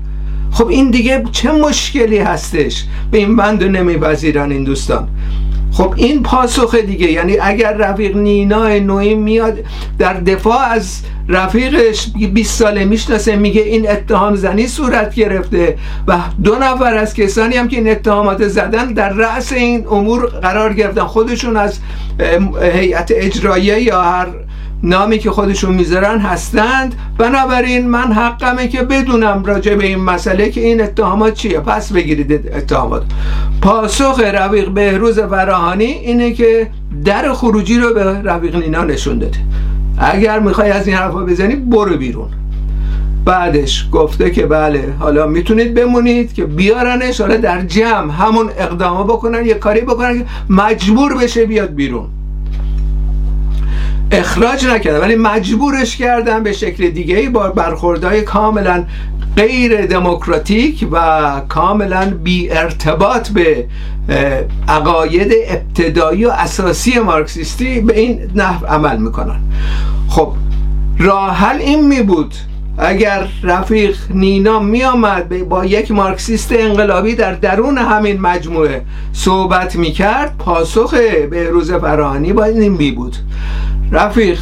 خب 0.53 0.67
این 0.69 0.91
دیگه 0.91 1.25
چه 1.33 1.53
مشکلی 1.53 2.19
هستش؟ 2.19 2.85
به 3.11 3.19
این 3.19 3.37
بند 3.37 3.65
نمیپذیرن 3.65 4.53
این 4.53 4.65
دوستان. 4.65 5.09
خب 5.73 5.95
این 5.97 6.23
پاسخ 6.23 6.75
دیگه 6.75 7.13
یعنی 7.13 7.39
اگر 7.39 7.73
رفیق 7.73 8.17
نینا 8.17 8.79
نوعی 8.79 9.15
میاد 9.15 9.59
در 9.99 10.15
دفاع 10.15 10.61
از 10.61 11.01
رفیقش 11.29 12.09
20 12.35 12.59
ساله 12.59 12.85
می‌شناسه 12.85 13.37
میگه 13.37 13.63
این 13.63 13.91
اتهام 13.91 14.37
زنی 14.37 14.67
صورت 14.67 15.15
گرفته 15.15 15.79
و 16.07 16.19
دو 16.45 16.55
نفر 16.55 16.95
از 16.95 17.15
کسانی 17.15 17.57
هم 17.57 17.69
که 17.69 17.77
این 17.77 17.91
اتهامات 17.91 18.49
زدن 18.49 18.93
در 18.93 19.09
رأس 19.09 19.53
این 19.53 19.87
امور 19.91 20.27
قرار 20.27 20.73
گرفتن 20.75 21.05
خودشون 21.05 21.57
از 21.57 21.79
هیئت 22.75 23.13
اجراییه 23.15 23.83
یا 23.83 24.03
هر 24.03 24.27
نامی 24.83 25.19
که 25.19 25.31
خودشون 25.31 25.75
می‌ذارن 25.75 26.19
هستند. 26.19 26.95
بنابراین 27.19 27.89
من 27.89 28.13
حقمه 28.13 28.69
که 28.69 28.83
بدونم 28.83 29.43
راجع 29.45 29.75
به 29.75 29.87
این 29.87 29.99
مسئله 29.99 30.51
که 30.51 30.61
این 30.61 30.83
اتهامات 30.83 31.35
چیه. 31.35 31.61
پس 31.61 31.93
بگیرید 31.93 32.33
اتهامات. 32.33 33.03
پاسخ 33.63 34.21
رفیق 34.21 34.69
بهروز 34.69 35.21
فراهانی 35.21 35.85
اینه 35.85 36.33
که 36.33 36.71
در 37.05 37.33
خروجی 37.33 37.79
رو 37.79 37.95
به 37.95 38.05
رفیق 38.05 38.57
نینا 38.57 38.85
نشون 38.85 39.19
داده. 39.19 39.39
اگر 39.99 40.39
می‌خوای 40.39 40.71
از 40.71 40.87
این 40.87 40.97
حرفا 40.97 41.21
بزنی 41.21 41.57
برو 41.57 41.97
بیرون. 41.97 42.29
بعدش 43.25 43.89
گفته 43.93 44.31
که 44.31 44.47
بله 44.47 44.95
حالا 44.99 45.27
می‌تونید 45.27 45.75
بمونید 45.75 46.33
که 46.33 46.45
بیارنش 46.45 47.21
حالا 47.21 47.37
در 47.37 47.61
جمع 47.61 48.13
همون 48.13 48.51
اقدامه 48.59 49.05
بکنن 49.05 49.47
یه 49.47 49.55
کاری 49.55 49.81
بکنن 49.81 50.19
که 50.19 50.25
مجبور 50.51 51.19
بشه 51.19 51.47
بیاد 51.47 51.75
بیرون. 51.75 52.09
اخراج 54.13 54.67
نکردن 54.67 55.01
ولی 55.01 55.17
مجبورش 55.17 55.97
کردن 55.97 56.43
به 56.43 56.53
شکل 56.53 56.91
دیگه 56.91 57.29
با 57.29 57.49
برخوردهای 57.49 58.23
کاملا 58.23 58.85
غیر 59.37 59.87
دموکراتیک 59.87 60.87
و 60.93 61.41
کاملا 61.49 62.19
بی 62.23 62.51
ارتباط 62.51 63.29
به 63.29 63.67
عقاید 64.69 65.33
ابتدایی 65.49 66.25
و 66.25 66.31
اساسی 66.31 66.99
مارکسیستی 66.99 67.81
به 67.81 68.01
این 68.01 68.31
نحو 68.35 68.67
عمل 68.67 68.97
می‌کنن. 68.97 69.41
خب 70.09 70.33
راه 70.99 71.37
حل 71.37 71.61
این 71.61 71.89
می 71.89 72.03
بود 72.03 72.35
اگر 72.79 73.29
رفیق 73.43 73.97
نینا 74.11 74.61
می 74.61 74.85
آمد 74.85 75.49
با 75.49 75.65
یک 75.65 75.91
مارکسیست 75.91 76.53
انقلابی 76.53 77.15
در 77.15 77.33
درون 77.33 77.79
همین 77.79 78.21
مجموعه 78.21 78.83
صحبت 79.13 79.77
می 79.77 79.91
کرد 79.91 80.37
پاسخ 80.39 80.95
روز 81.51 81.73
فرانی 81.73 82.33
با 82.33 82.45
این 82.45 82.69
می 82.73 82.91
بود. 82.91 83.17
رفیق. 83.93 84.41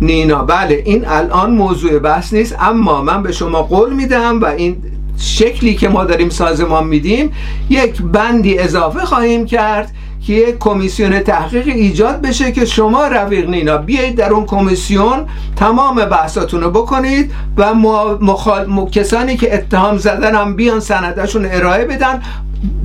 نینا 0.00 0.42
بله 0.42 0.82
این 0.84 1.08
الان 1.08 1.50
موضوع 1.50 1.98
بحث 1.98 2.32
نیست 2.32 2.56
اما 2.60 3.02
من 3.02 3.22
به 3.22 3.32
شما 3.32 3.62
قول 3.62 3.92
میدم 3.92 4.40
و 4.40 4.44
این 4.44 4.76
شکلی 5.18 5.74
که 5.74 5.88
ما 5.88 6.04
داریم 6.04 6.28
سازمان 6.28 6.86
میدیم 6.86 7.32
یک 7.70 8.02
بندی 8.02 8.58
اضافه 8.58 9.04
خواهیم 9.04 9.46
کرد 9.46 9.90
که 10.26 10.32
یک 10.32 10.58
کمیسیون 10.58 11.18
تحقیق 11.18 11.66
ایجاد 11.66 12.20
بشه 12.20 12.52
که 12.52 12.64
شما 12.64 13.06
رفیق 13.06 13.48
نینا 13.48 13.76
بیایید 13.76 14.16
در 14.16 14.30
اون 14.30 14.46
کمیسیون 14.46 15.26
تمام 15.56 16.04
بحثاتون 16.04 16.60
رو 16.60 16.70
بکنید 16.70 17.32
و 17.56 17.74
مخال... 17.74 18.90
کسانی 18.90 19.36
که 19.36 19.54
اتهام 19.54 19.96
زدن 19.96 20.34
هم 20.34 20.56
بیان 20.56 20.80
سندشون 20.80 21.46
ارائه 21.50 21.84
بدن. 21.84 22.22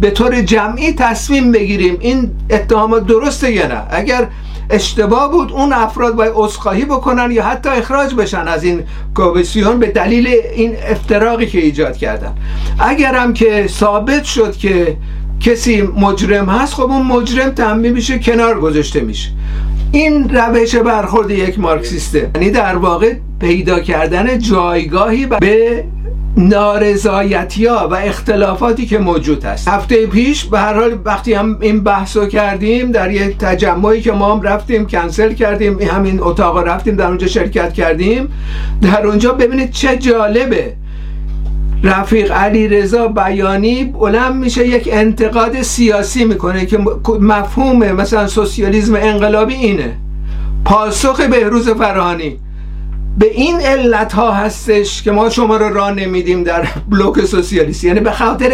به 0.02 0.12
طور 0.12 0.42
جمعی 0.42 0.94
تصمیم 0.94 1.52
بگیریم 1.52 1.98
این 2.00 2.32
اتهامات 2.50 3.06
درسته 3.08 3.52
یا 3.52 3.68
نه. 3.68 3.82
اگر 3.90 4.28
اشتباه 4.70 5.32
بود 5.32 5.52
اون 5.52 5.74
افراد 5.74 6.16
باید 6.16 6.32
عذرخواهی 6.36 6.86
بکنن 6.86 7.32
یا 7.32 7.44
حتی 7.44 7.70
اخراج 7.70 8.16
بشن 8.16 8.48
از 8.48 8.64
این 8.64 8.84
کمیسیون 9.16 9.80
به 9.80 9.88
دلیل 9.88 10.28
این 10.28 10.76
افتراقی 10.88 11.46
که 11.46 11.60
ایجاد 11.60 11.98
کردن. 11.98 12.34
اگرم 12.80 13.34
که 13.34 13.68
ثابت 13.68 14.24
شد 14.24 14.58
که 14.58 14.98
کسی 15.40 15.82
مجرم 15.82 16.50
هست 16.50 16.74
خب 16.74 16.82
اون 16.82 17.02
مجرم 17.02 17.50
تنبیه 17.50 17.92
میشه 17.92 18.20
کنار 18.20 18.60
گذاشته 18.60 19.02
میشه. 19.02 19.30
این 19.92 20.30
روش 20.30 20.76
برخورد 20.76 21.32
یک 21.32 21.60
مارکسیسته. 21.60 22.32
یعنی 22.36 22.52
در 22.52 22.76
واقع 22.76 23.14
پیدا 23.40 23.80
کردن 23.80 24.40
جایگاهی 24.40 25.26
به 25.26 25.84
نارضایتی 26.38 27.66
ها 27.66 27.88
و 27.88 27.94
اختلافاتی 27.96 28.86
که 28.86 28.98
موجود 28.98 29.44
هست 29.44 29.68
هفته 29.68 30.08
پیش 30.08 30.46
به 30.46 30.60
هر 30.60 30.74
حال 30.74 30.98
وقتی 31.06 31.34
هم 31.34 31.58
این 31.62 31.84
بحث 31.84 32.18
رو 32.18 32.26
کردیم 32.26 32.92
در 32.92 33.12
یک 33.12 33.38
تجمعی 33.38 34.02
که 34.02 34.12
ما 34.12 34.36
هم 34.36 34.42
رفتیم 34.42 34.88
کنسل 34.88 35.34
کردیم 35.34 35.80
همین 35.82 36.20
اتاق 36.24 36.58
رفتیم 36.58 36.96
در 36.96 37.08
اونجا 37.08 37.28
شرکت 37.28 37.74
کردیم. 37.74 38.30
در 38.82 39.08
اونجا 39.08 39.34
ببینید 39.34 39.72
چه 39.72 39.98
جالبه. 39.98 40.74
رفیق 41.84 42.32
علی 42.32 42.68
رضا 42.68 43.08
بیانی 43.08 43.84
بلند 43.84 44.36
میشه 44.36 44.68
یک 44.68 44.90
انتقاد 44.92 45.62
سیاسی 45.62 46.26
می‌کنه 46.26 46.66
که 46.66 46.80
مفهوم 47.20 47.92
مثلا 47.92 48.28
سوسیالیسم 48.28 48.96
انقلابی 48.96 49.54
اینه. 49.54 49.98
پاسخ 50.66 51.22
بهروز 51.22 51.70
فرهانی. 51.70 52.40
به 53.18 53.32
این 53.32 53.62
علت 53.62 54.14
ها 54.14 54.32
هستش 54.32 55.04
که 55.04 55.12
ما 55.12 55.30
شما 55.30 55.58
رو 55.58 55.74
راه 55.74 55.92
نمیدیم 55.92 56.44
در 56.44 56.68
بلوک 56.90 57.26
سوسیالیستی 57.26 57.88
یعنی 57.88 58.00
به 58.00 58.12
خاطر 58.12 58.52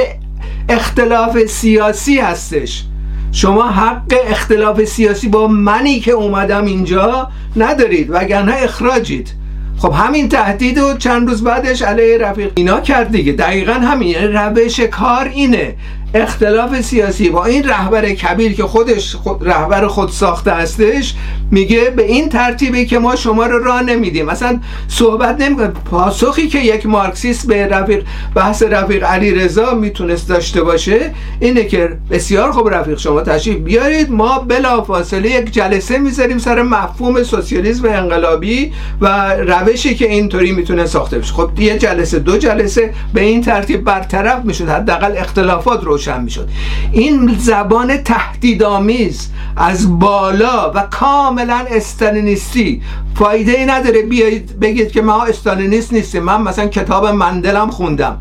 اختلاف 0.69 1.45
سیاسی 1.45 2.19
هستش. 2.19 2.83
شما 3.31 3.67
حق 3.69 4.15
اختلاف 4.27 4.83
سیاسی 4.83 5.27
با 5.27 5.47
منی 5.47 5.99
که 5.99 6.11
اومدم 6.11 6.65
اینجا 6.65 7.29
ندارید 7.55 8.07
وگرنه 8.09 8.55
اخراجید. 8.57 9.33
خب 9.77 9.93
همین 9.93 10.29
تهدید 10.29 10.77
و 10.77 10.97
چند 10.97 11.29
روز 11.29 11.43
بعدش 11.43 11.81
علیه 11.81 12.17
رفیق 12.17 12.51
اینا 12.55 12.79
کرد 12.79 13.11
دیگه. 13.11 13.31
دقیقا 13.33 13.73
همین. 13.73 14.07
یعنی 14.07 14.27
روش 14.27 14.79
کار 14.79 15.25
اینه. 15.25 15.75
اختلاف 16.13 16.81
سیاسی. 16.81 17.29
با 17.29 17.45
این 17.45 17.63
رهبر 17.63 18.09
کبیر 18.09 18.53
که 18.53 18.63
خودش 18.63 19.15
خود 19.15 19.47
رهبر 19.47 19.87
خود 19.87 20.09
ساخته 20.09 20.51
هستش 20.51 21.13
میگه 21.51 21.89
به 21.95 22.05
این 22.05 22.29
ترتیبی 22.29 22.85
که 22.85 22.99
ما 22.99 23.15
شما 23.15 23.45
رو 23.45 23.63
راه 23.63 23.83
نمیدیم. 23.83 24.25
مثلا 24.25 24.59
صحبت 24.87 25.41
نمی‌کنه. 25.41 25.67
پاسخی 25.67 26.47
که 26.47 26.59
یک 26.59 26.85
مارکسیست 26.85 27.47
به 27.47 27.67
رفیق 27.67 28.03
بحث 28.35 28.63
رفیق 28.63 29.03
علی 29.03 29.31
رضا 29.31 29.73
می‌تونست 29.73 30.29
داشته 30.29 30.63
باشه 30.63 31.11
اینه 31.39 31.63
که 31.63 31.97
بسیار 32.11 32.51
خوب 32.51 32.69
رفیق 32.69 32.97
شما 32.97 33.21
تشریف 33.21 33.57
بیارید. 33.57 34.11
ما 34.11 34.39
بلا 34.39 34.81
فاصله 34.81 35.29
یک 35.29 35.51
جلسه 35.51 35.97
می‌ذاریم 35.97 36.37
سر 36.37 36.61
مفهوم 36.61 37.23
سوسیالیسم 37.23 37.85
انقلابی 37.85 38.71
و 39.01 39.35
روشی 39.35 39.95
که 39.95 40.11
اینطوری 40.11 40.51
می‌تونه 40.51 40.85
ساخته 40.85 41.19
بشه. 41.19 41.33
خب 41.33 41.59
یه 41.59 41.77
جلسه 41.77 42.19
دو 42.19 42.37
جلسه 42.37 42.93
به 43.13 43.21
این 43.21 43.41
ترتیب 43.41 43.83
برطرف 43.83 44.45
می‌شد. 44.45 44.69
حداقل 44.69 45.17
اختلافات 45.17 45.83
رو 45.83 45.97
روشن 45.99 46.21
می‌شد 46.21 46.49
این 46.91 47.35
زبان 47.39 47.97
تهدیدآمیز 47.97 49.29
از 49.55 49.99
بالا 49.99 50.71
و 50.75 50.81
کاملا 50.91 51.65
استالینیستی 51.69 52.81
فایده 53.15 53.51
ای 53.51 53.65
نداره 53.65 54.01
بیایید 54.01 54.59
بگید 54.59 54.91
که 54.91 55.01
ما 55.01 55.23
استالینیست 55.23 55.93
نیستیم 55.93 56.23
من 56.23 56.41
مثلا 56.41 56.67
کتاب 56.67 57.05
مندلم 57.05 57.69
خوندم 57.69 58.17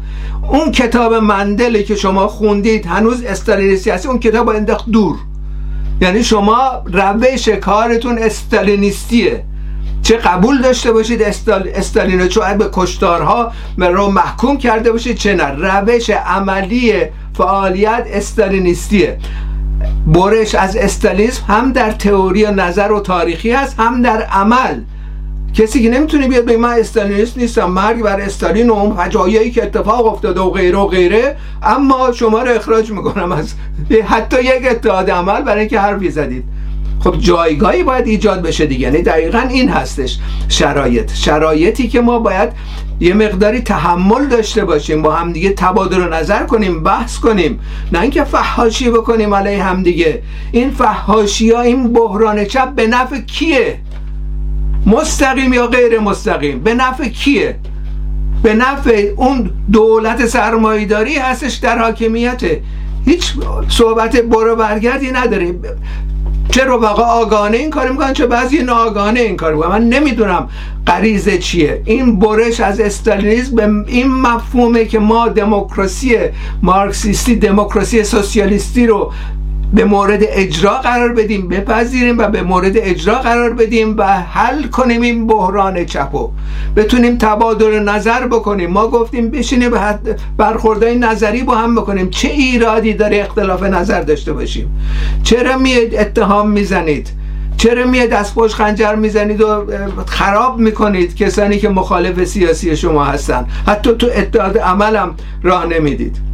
اون 0.51 0.73
کتاب 0.73 1.15
مندلی 1.15 1.85
که 1.85 1.97
شما 1.97 2.29
خوندید 2.29 2.87
هنوز 2.87 3.23
استالینیستی 3.23 3.91
هستی 3.91 4.09
اون 4.09 4.19
کتاب 4.19 4.49
انداخت 4.49 4.91
دور 4.91 5.17
یعنی 6.01 6.25
شما 6.25 6.83
روش 6.93 7.49
کارتون 7.49 8.19
استالینیستیه 8.19 9.45
چه 10.03 10.17
قبول 10.17 10.63
داشته 10.63 10.93
باشید 10.93 11.23
استال... 11.23 11.71
استالینو 11.75 12.29
چون 12.29 12.59
به 12.59 12.69
کشتارها 12.73 13.53
رو 13.79 14.11
محکوم 14.11 14.59
کرده 14.59 14.93
باشید 14.93 15.17
چه 15.17 15.35
نه 15.35 15.45
روش 15.45 16.11
عملی 16.11 16.93
فعالیت 17.39 18.07
استالینیستیه. 18.13 19.19
برش 20.07 20.55
از 20.55 20.77
استالیسم 20.77 21.45
هم 21.49 21.73
در 21.73 21.91
تئوری 21.91 22.45
و 22.45 22.51
نظر 22.51 22.93
و 22.93 23.01
تاریخی 23.01 23.51
هست 23.51 23.81
هم 23.81 24.03
در 24.03 24.23
عمل. 24.23 24.81
کسی 25.55 25.83
که 25.83 25.91
نمی‌تونه 25.91 26.29
بیاد 26.29 26.45
به 26.45 26.57
من 26.57 26.79
استالینیست 26.79 27.39
نیستم 27.39 27.71
مرگ 27.71 28.03
بر 28.03 28.21
استالین 28.21 28.71
و 28.71 28.73
اون 28.73 28.97
فجایعی 28.97 29.51
که 29.51 29.63
اتفاق 29.63 30.07
افتاده 30.07 30.41
و 30.41 30.51
غیره 30.51 30.79
و 30.79 30.87
غیره 30.87 31.37
اما 31.63 32.13
شما 32.13 32.43
رو 32.43 32.51
اخراج 32.51 32.91
می‌کنم 32.91 33.33
از 33.33 33.55
حتی 34.05 34.43
یک 34.43 34.67
اتحاد 34.71 35.11
عمل 35.11 35.43
برای 35.43 35.61
اینکه 35.61 35.81
حرفی 35.81 36.11
زدید. 36.11 36.45
خب 37.01 37.19
جایگاهی 37.19 37.83
باید 37.83 38.07
ایجاد 38.07 38.43
بشه 38.43 38.67
دیگه. 38.67 38.81
یعنی 38.81 39.03
دقیقا 39.03 39.39
این 39.39 39.69
هستش 39.69 40.19
شرایط. 40.49 41.15
شرایطی 41.15 41.89
که 41.89 42.01
ما 42.01 42.19
باید 42.19 42.49
یه 43.01 43.15
مقداری 43.15 43.61
تحمل 43.61 44.27
داشته 44.27 44.65
باشیم 44.65 45.03
با 45.03 45.15
همدیگه 45.15 45.51
تبادل 45.51 46.15
نظر 46.15 46.45
کنیم 46.45 46.83
بحث 46.83 47.19
کنیم. 47.19 47.61
نه 47.93 48.01
اینکه 48.01 48.25
فحاشی 48.25 48.91
بکنیم 48.91 49.35
علیه 49.35 49.63
همدیگه 49.63 50.23
این 50.53 50.71
فحاشی 50.71 51.51
ها 51.51 51.61
این 51.61 51.93
بحران 51.93 52.45
چپ 52.45 52.75
به 52.75 52.87
نفع 52.87 53.21
کیه؟ 53.21 53.79
مستقیم 54.87 55.53
یا 55.53 55.67
غیر 55.67 55.99
مستقیم؟ 55.99 56.61
به 56.61 56.75
نفع 56.75 57.09
کیه؟ 57.09 57.59
به 58.43 58.55
نفع 58.55 59.13
اون 59.17 59.51
دولت 59.73 60.27
سرمایداری 60.27 61.17
هستش 61.17 61.55
در 61.55 61.79
حاکمیته 61.79 62.63
هیچ 63.05 63.33
صحبت 63.69 64.17
برو 64.17 64.57
برگردی 64.57 65.11
نداره 65.11 65.55
چه 66.51 66.65
رفقا 66.65 67.03
آگانه 67.03 67.57
این 67.57 67.71
کار 67.71 67.91
می‌کنن 67.91 68.13
چه 68.13 68.27
بعضی 68.27 68.63
ناآگانه 68.63 69.21
این 69.21 69.37
کار 69.37 69.55
می‌کنن. 69.55 69.69
من 69.71 69.89
نمی‌دونم 69.89 70.49
غریزه 70.87 71.39
چیه. 71.39 71.83
این 71.85 72.19
برش 72.19 72.61
از 72.61 72.81
استالینیسم 72.81 73.55
به 73.55 73.69
این 73.87 74.09
مفهومه 74.09 74.85
که 74.85 74.99
ما 74.99 75.29
دموکراسی 75.29 76.17
مارکسیستی 76.63 77.37
دموکراسی 77.37 78.05
سوسیالیستی 78.05 78.87
رو 78.87 79.13
به 79.73 79.85
مورد 79.85 80.21
اجرا 80.23 80.75
قرار 80.75 81.13
بدیم 81.13 81.49
بپذیریم 81.49 82.19
و 82.19 82.29
به 82.29 82.43
مورد 82.43 82.73
اجرا 82.77 83.15
قرار 83.19 83.53
بدیم 83.53 83.95
و 83.99 84.05
حل 84.07 84.63
کنیم 84.63 85.03
این 85.03 85.27
بحران 85.27 85.85
چپو 85.85 86.31
بتونیم 86.77 87.19
تبادل 87.19 87.79
نظر 87.79 88.27
بکنیم. 88.27 88.71
ما 88.71 88.89
گفتیم 88.89 89.31
بشینیم 89.31 89.71
برخوردهای 90.37 90.99
نظری 90.99 91.43
با 91.43 91.57
هم 91.57 91.75
بکنیم. 91.75 92.11
چه 92.11 92.29
ایرادی 92.29 92.95
داره 92.95 93.21
اختلاف 93.21 93.63
نظر 93.63 94.01
داشته 94.01 94.33
باشیم؟ 94.33 94.71
چرا 95.23 95.59
میاد 95.59 95.95
اتهام 95.95 96.51
می‌زنید؟ 96.51 97.09
چرا 97.57 97.87
میاد 97.87 98.09
دست 98.09 98.35
پشت 98.35 98.55
خنجر 98.55 98.95
می‌زنید 98.95 99.41
و 99.41 99.67
خراب 100.07 100.59
می‌کنید 100.59 101.17
کسانی 101.17 101.59
که 101.59 101.69
مخالف 101.69 102.25
سیاسی 102.25 102.77
شما 102.77 103.05
هستن؟ 103.05 103.47
حتی 103.67 103.93
تو 103.93 104.07
اتحاد 104.17 104.59
عملم 104.59 105.15
راه 105.43 105.67
نمی‌دید. 105.67 106.28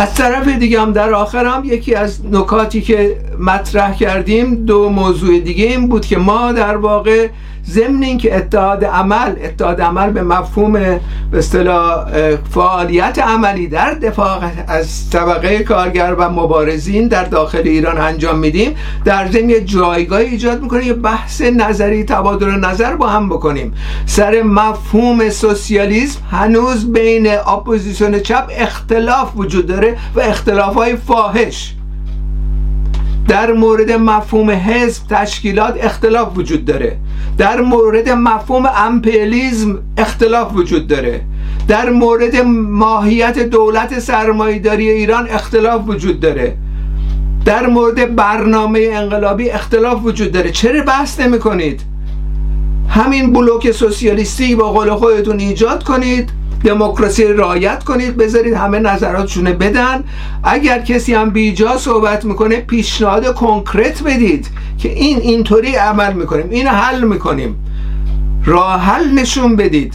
از 0.00 0.14
طرف 0.14 0.48
دیگه 0.48 0.80
هم 0.80 0.92
در 0.92 1.14
آخر 1.14 1.46
هم 1.46 1.64
یکی 1.64 1.94
از 1.94 2.26
نکاتی 2.26 2.80
که 2.80 3.16
مطرح 3.38 3.94
کردیم 3.94 4.64
دو 4.64 4.88
موضوع 4.88 5.38
دیگه 5.38 5.64
این 5.64 5.88
بود 5.88 6.06
که 6.06 6.18
ما 6.18 6.52
در 6.52 6.76
واقع 6.76 7.28
ضمن 7.68 8.02
اینکه 8.02 8.36
اتحاد 8.36 8.84
عمل 8.84 9.34
اتحاد 9.44 9.80
عمل 9.80 10.10
به 10.10 10.22
مفهوم 10.22 10.72
به 10.72 11.00
اصطلاح 11.38 12.10
فعالیت 12.54 13.18
عملی 13.18 13.66
در 13.66 13.94
دفاع 13.94 14.40
از 14.68 15.10
طبقه 15.10 15.58
کارگر 15.58 16.14
و 16.18 16.30
مبارزین 16.30 17.08
در 17.08 17.24
داخل 17.24 17.62
ایران 17.64 17.98
انجام 17.98 18.38
میدیم. 18.38 18.76
در 19.04 19.28
ضمن 19.28 19.64
جایگاه 19.64 20.20
ایجاد 20.20 20.62
می‌کنه 20.62 20.86
یه 20.86 20.94
بحث 20.94 21.40
نظری 21.40 22.04
تبادل 22.04 22.50
نظر 22.50 22.96
با 22.96 23.08
هم 23.08 23.28
بکنیم. 23.28 23.74
سر 24.06 24.42
مفهوم 24.42 25.30
سوسیالیسم 25.30 26.20
هنوز 26.30 26.92
بین 26.92 27.28
اپوزیسیون 27.46 28.20
چپ 28.20 28.46
اختلاف 28.50 29.32
وجود 29.36 29.66
داره 29.66 29.96
و 30.14 30.20
اختلاف 30.20 30.74
های 30.74 30.96
فاحش. 30.96 31.74
در 33.28 33.52
مورد 33.52 33.92
مفهوم 33.92 34.50
حزب 34.50 35.02
تشکیلات 35.10 35.84
اختلاف 35.84 36.38
وجود 36.38 36.64
داره. 36.64 36.96
در 37.38 37.60
مورد 37.60 38.08
مفهوم 38.08 38.66
امپریالیزم 38.76 39.78
اختلاف 39.98 40.54
وجود 40.54 40.86
داره. 40.86 41.20
در 41.68 41.90
مورد 41.90 42.36
ماهیت 42.70 43.38
دولت 43.38 43.98
سرمایداری 43.98 44.90
ایران 44.90 45.28
اختلاف 45.28 45.88
وجود 45.88 46.20
داره. 46.20 46.56
در 47.44 47.66
مورد 47.66 48.16
برنامه 48.16 48.88
انقلابی 48.92 49.50
اختلاف 49.50 50.04
وجود 50.04 50.32
داره. 50.32 50.50
چرا 50.50 50.82
بحث 50.82 51.20
نمی 51.20 51.38
کنید 51.38 51.80
همین 52.88 53.32
بلوک 53.32 53.70
سوسیالیستی 53.70 54.54
با 54.54 54.72
قول 54.72 54.94
خودتون 54.94 55.38
ایجاد 55.38 55.82
کنید. 55.82 56.30
دموکراسی 56.64 57.24
رعایت 57.24 57.84
کنید 57.84 58.16
بذارید 58.16 58.54
همه 58.54 58.78
نظراتشون 58.78 59.44
بدن. 59.44 60.04
اگر 60.44 60.78
کسی 60.80 61.14
هم 61.14 61.30
بیجا 61.30 61.76
صحبت 61.78 62.24
می‌کنه 62.24 62.56
پیشنهاد 62.56 63.34
کنکرت 63.34 64.02
بدید 64.02 64.46
که 64.78 64.92
این 64.92 65.18
اینطوری 65.18 65.74
عمل 65.74 66.12
می‌کنیم 66.12 66.46
این 66.50 66.66
حل 66.66 67.04
می‌کنیم. 67.04 67.56
راه 68.44 68.80
حل 68.80 69.10
نشون 69.14 69.56
بدید. 69.56 69.94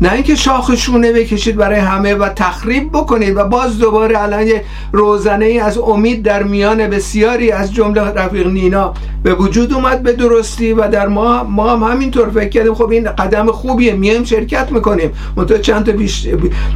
نه 0.00 0.12
اینکه 0.12 0.34
شاخشونه 0.34 1.12
بکشید 1.12 1.56
برای 1.56 1.80
همه 1.80 2.14
و 2.14 2.28
تخریب 2.28 2.88
بکنید 2.92 3.36
و 3.36 3.44
باز 3.44 3.78
دوباره 3.78 4.22
الان 4.22 4.46
یه 4.46 4.64
روزنه 4.92 5.44
ای 5.44 5.58
از 5.58 5.78
امید 5.78 6.22
در 6.22 6.42
میان 6.42 6.88
بسیاری 6.88 7.50
از 7.50 7.74
جمله 7.74 8.00
رفیق 8.00 8.46
نینا 8.46 8.94
به 9.22 9.34
وجود 9.34 9.72
اومد 9.72 10.02
به 10.02 10.12
درستی 10.12 10.72
و 10.72 10.88
در 10.88 11.08
ما 11.08 11.44
ما 11.44 11.76
هم 11.76 11.92
همینطور 11.92 12.30
فکر 12.30 12.48
کردیم. 12.48 12.74
خب 12.74 12.90
این 12.90 13.04
قدم 13.04 13.46
خوبیه 13.46 13.92
میایم 13.92 14.24
شرکت 14.24 14.72
می‌کنیم. 14.72 15.10
منتها 15.36 15.58
چند 15.58 15.86
تا 15.86 15.92
پیش, 15.92 16.28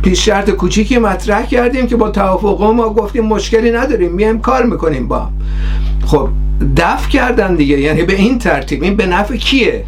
پیش 0.02 0.24
شرط 0.24 0.50
کوچیکی 0.50 0.98
مطرح 0.98 1.46
کردیم 1.46 1.86
که 1.86 1.96
با 1.96 2.10
توافق 2.10 2.62
ما 2.62 2.90
گفتیم 2.90 3.24
مشکلی 3.24 3.70
نداریم 3.70 4.12
میایم 4.12 4.40
کار 4.40 4.66
می‌کنیم 4.66 5.08
با 5.08 5.28
خب 6.06 6.28
دفع 6.76 7.08
کردن 7.08 7.54
دیگه 7.54 7.80
یعنی 7.80 8.02
به 8.02 8.14
این 8.14 8.38
ترتیب. 8.38 8.82
این 8.82 8.96
به 8.96 9.06
نفع 9.06 9.36
کیه؟ 9.36 9.84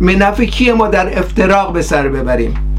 به 0.00 0.16
نفع 0.16 0.44
کیه 0.44 0.72
ما 0.72 0.88
در 0.88 1.18
افتراق 1.18 1.72
به 1.72 1.82
سر 1.82 2.08
ببریم؟ 2.08 2.69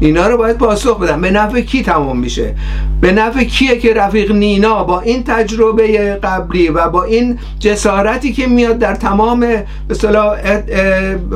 اینا 0.00 0.26
رو 0.26 0.36
باید 0.36 0.58
پاسخ 0.58 1.00
بدم 1.00 1.20
به 1.20 1.30
نفع 1.30 1.60
کی 1.60 1.82
تمام 1.82 2.18
میشه؟ 2.18 2.54
به 3.00 3.12
نفع 3.12 3.44
کیه 3.44 3.78
که 3.78 3.94
رفیق 3.94 4.32
نینا 4.32 4.84
با 4.84 5.00
این 5.00 5.24
تجربه 5.24 6.14
قبلی 6.22 6.68
و 6.68 6.88
با 6.88 7.04
این 7.04 7.38
جسارتی 7.60 8.32
که 8.32 8.46
میاد 8.46 8.78
در 8.78 8.94
تمام 8.94 9.46
مثلا 9.90 10.36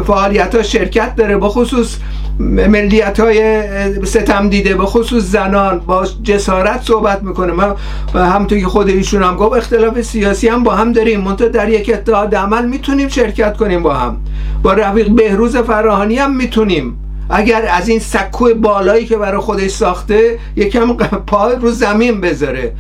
فعالیت 0.07 0.55
ها 0.55 0.63
شرکت 0.63 1.17
داره 1.17 1.37
با 1.37 1.49
خصوص 1.49 1.97
ملیت 2.39 3.21
های 3.21 3.63
ستم 4.05 4.49
دیده 4.49 4.75
به 4.75 4.85
خصوص 4.85 5.23
زنان 5.23 5.79
با 5.79 6.07
جسارت 6.23 6.83
صحبت 6.83 7.23
می‌کنه. 7.23 7.53
من 7.53 7.75
همونطور 8.15 8.59
که 8.59 8.67
خود 8.67 8.89
ایشون 8.89 9.23
هم 9.23 9.37
گفت 9.37 9.57
اختلاف 9.57 10.03
سیاسی 10.03 10.49
هم 10.49 10.63
با 10.63 10.75
هم 10.75 10.93
داریم. 10.93 11.21
منتها 11.21 11.49
در 11.49 11.69
یک 11.69 11.91
اتحاد 11.95 12.35
عمل 12.35 12.67
می‌تونیم 12.67 13.09
شرکت 13.09 13.57
کنیم 13.57 13.83
با 13.83 13.95
هم. 13.95 14.17
با 14.63 14.73
رفیق 14.73 15.09
بهروز 15.09 15.57
فراهانی 15.57 16.17
هم 16.17 16.37
می‌تونیم. 16.37 16.99
اگر 17.31 17.67
از 17.71 17.89
این 17.89 17.99
سکو 17.99 18.55
بالایی 18.55 19.07
که 19.07 19.17
برای 19.17 19.41
خودش 19.41 19.71
ساخته 19.71 20.39
یکم 20.57 20.93
پای 21.27 21.57
رو 21.57 21.71
زمین 21.71 22.21
بذاره. 22.21 22.73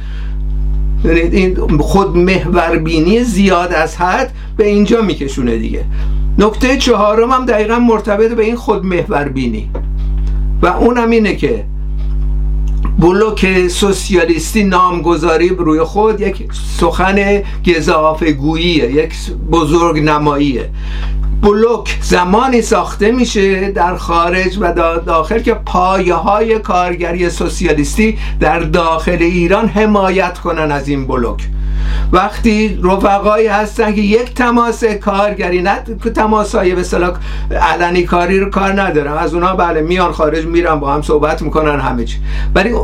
این 1.05 1.79
خود 1.79 2.17
محوربینی 2.17 3.25
زیاد 3.25 3.73
از 3.73 3.97
حد 3.97 4.33
به 4.57 4.67
اینجا 4.67 5.03
میکشونه 5.03 5.57
دیگه. 5.57 5.85
نکته 6.39 6.77
چهارم 6.77 7.31
هم 7.31 7.47
دقیقا 7.47 7.79
مرتبط 7.79 8.31
به 8.31 8.45
این 8.45 8.57
خود 8.57 8.85
محوربینی. 8.85 9.71
و 10.63 10.67
اونم 10.67 11.11
اینه 11.11 11.37
که 11.37 11.65
بلوک 12.99 13.69
سوسیالیستی 13.69 14.65
نامگذاری 14.65 15.49
روی 15.49 15.81
خود 15.81 16.21
یک 16.21 16.49
سخن 16.81 17.43
گذافه 17.67 18.33
گوییه 18.33 18.93
یک 18.93 19.15
بزرگ 19.51 19.99
نماییه. 19.99 20.71
بلوک 21.43 21.99
زمانی 22.03 22.63
ساخته 22.63 23.13
میشه 23.13 23.71
در 23.71 23.97
خارج 23.97 24.59
و 24.61 24.73
داخل 25.07 25.39
که 25.39 25.55
پایه 25.55 26.15
های 26.15 26.59
کارگری 26.59 27.31
سوسیالیستی 27.31 28.19
در 28.41 28.59
داخل 28.59 29.17
ایران 29.21 29.69
حمایت 29.69 30.39
کنن 30.39 30.73
از 30.73 30.89
این 30.89 31.07
بلوک. 31.07 31.49
وقتی 32.13 32.81
رفقایی 32.85 33.47
هستن 33.47 33.95
که 33.95 34.01
یک 34.01 34.35
تماس 34.35 34.85
کارگری 34.85 35.63
نه 35.63 35.83
تماس 36.15 36.55
های 36.55 36.75
به 37.49 37.59
علنی 37.59 38.03
کاری 38.03 38.41
رو 38.41 38.51
کار 38.51 38.83
ندارم 38.83 39.17
از 39.17 39.35
اونها 39.35 39.57
بله 39.57 39.81
میان 39.81 40.13
خارج 40.13 40.47
میرن 40.47 40.81
با 40.81 40.95
هم 40.95 41.03
صحبت 41.03 41.43
می‌کنن 41.43 41.81
همه 41.81 42.05
چی. 42.05 42.19
ولی 42.55 42.75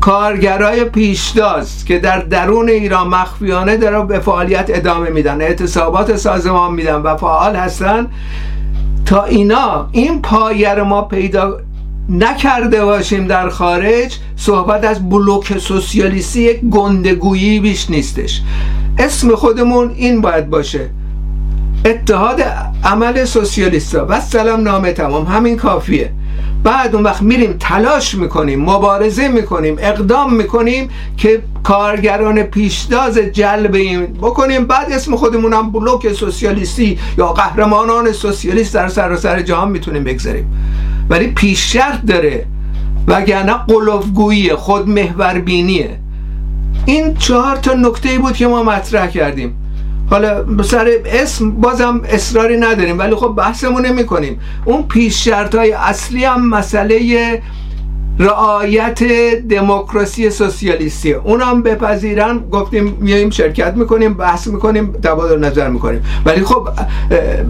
کارگرای 0.00 0.84
پیشتاز 0.84 1.84
که 1.84 1.98
در 1.98 2.18
درون 2.18 2.68
ایران 2.68 3.08
مخفیانه 3.08 3.76
دارن 3.76 4.06
به 4.06 4.18
فعالیت 4.18 4.66
ادامه 4.68 5.10
میدن 5.10 5.40
اعتصابات 5.40 6.16
سازمان 6.16 6.74
میدن 6.74 6.94
و 6.94 7.16
فعال 7.16 7.56
هستن 7.56 8.06
تا 9.06 9.24
اینا 9.24 9.88
این 9.92 10.22
پایه 10.22 10.74
ما 10.74 11.02
پیدا 11.02 11.60
نکرده 12.08 12.84
باشیم 12.84 13.26
در 13.26 13.48
خارج 13.48 14.16
صحبت 14.36 14.84
از 14.84 15.08
بلوک 15.08 15.58
سوسیالیستی 15.58 16.42
یک 16.42 16.60
گندگویی 16.60 17.60
بیش 17.60 17.90
نیستش. 17.90 18.42
اسم 18.98 19.34
خودمون 19.34 19.90
این 19.90 20.20
باید 20.20 20.50
باشه. 20.50 20.90
اتحاد 21.84 22.42
عمل 22.84 23.24
سوسیالیست 23.24 23.94
و 23.94 24.20
سلام 24.20 24.60
نامه 24.60 24.92
تمام. 24.92 25.26
همین 25.26 25.56
کافیه. 25.56 26.12
بعد 26.64 26.94
اون 26.94 27.04
وقت 27.04 27.22
میریم 27.22 27.56
تلاش 27.60 28.14
می‌کنیم 28.14 28.64
مبارزه 28.64 29.28
می‌کنیم 29.28 29.76
اقدام 29.78 30.34
می‌کنیم 30.34 30.90
که 31.16 31.42
کارگران 31.62 32.42
پیشداز 32.42 33.18
جلب 33.18 33.74
این 33.74 34.06
بکنیم. 34.06 34.64
بعد 34.66 34.92
اسم 34.92 35.16
خودمون 35.16 35.52
هم 35.52 35.72
بلوک 35.72 36.12
سوسیالیستی 36.12 36.98
یا 37.18 37.26
قهرمانان 37.26 38.12
سوسیالیست 38.12 38.74
در 38.74 38.88
سراسر 38.88 39.42
جهان 39.42 39.70
می‌تونیم 39.70 40.04
بگذاریم. 40.04 40.46
ولی 41.10 41.26
پیش 41.26 41.72
شرط 41.72 42.04
داره 42.06 42.46
وگرنه 43.08 43.52
قلوفگویی 43.52 44.54
خود 44.54 44.88
محوربینیه 44.88 45.98
این 46.86 47.14
چهار 47.14 47.56
تا 47.56 47.74
نکته 47.74 48.18
بود 48.18 48.36
که 48.36 48.46
ما 48.46 48.62
مطرح 48.62 49.06
کردیم. 49.06 49.57
حالا 50.10 50.62
سر 50.62 50.90
اسم 51.04 51.50
بازم 51.50 52.00
اصراری 52.08 52.56
نداریم 52.56 52.98
ولی 52.98 53.14
خب 53.14 53.34
بحثمون 53.36 53.86
نمی 53.86 54.06
کنیم 54.06 54.40
اون 54.64 54.82
پیش 54.82 55.24
شرط 55.24 55.54
های 55.54 55.72
اصلی 55.72 56.24
هم 56.24 56.48
مسئله 56.48 57.42
رعایت 58.18 59.02
دموکراسی 59.50 60.30
سوسیالیستی. 60.30 61.12
اونم 61.12 61.62
بپذیرن. 61.62 62.38
گفتیم 62.38 62.96
میایم 63.00 63.30
شرکت 63.30 63.74
می‌کنیم 63.76 64.14
بحث 64.14 64.46
می‌کنیم 64.46 64.92
تبادل 64.92 65.44
نظر 65.44 65.68
می‌کنیم. 65.68 66.04
ولی 66.24 66.44
خب 66.44 66.68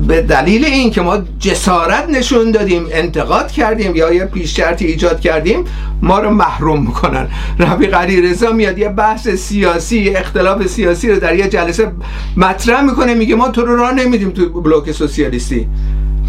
به 0.09 0.23
دلیل 0.23 0.65
این 0.65 0.91
که 0.91 1.01
ما 1.01 1.19
جسارت 1.41 2.09
نشون 2.09 2.51
دادیم 2.51 2.87
انتقاد 2.93 3.51
کردیم 3.51 3.97
یا 3.97 4.13
یه 4.13 4.25
پیش 4.25 4.57
شرطی 4.57 4.87
ایجاد 4.87 5.21
کردیم 5.21 5.65
ما 6.03 6.19
رو 6.19 6.31
محروم 6.31 6.81
می‌کنن. 6.81 7.29
رفیق 7.59 7.95
علی 7.95 8.23
رضا 8.23 8.53
میاد 8.53 8.79
یه 8.79 8.89
بحث 8.89 9.29
سیاسی 9.29 10.09
اختلاف 10.09 10.67
سیاسی 10.67 11.11
رو 11.11 11.21
در 11.21 11.37
یه 11.37 11.49
جلسه 11.49 11.93
مطرح 12.37 12.81
می‌کنه 12.81 13.15
میگه 13.15 13.35
ما 13.35 13.49
تو 13.49 13.67
رو 13.67 13.77
راه 13.77 13.93
نمیدیم 13.93 14.31
تو 14.31 14.61
بلوک 14.61 14.93
سوسیالیستی. 14.93 15.69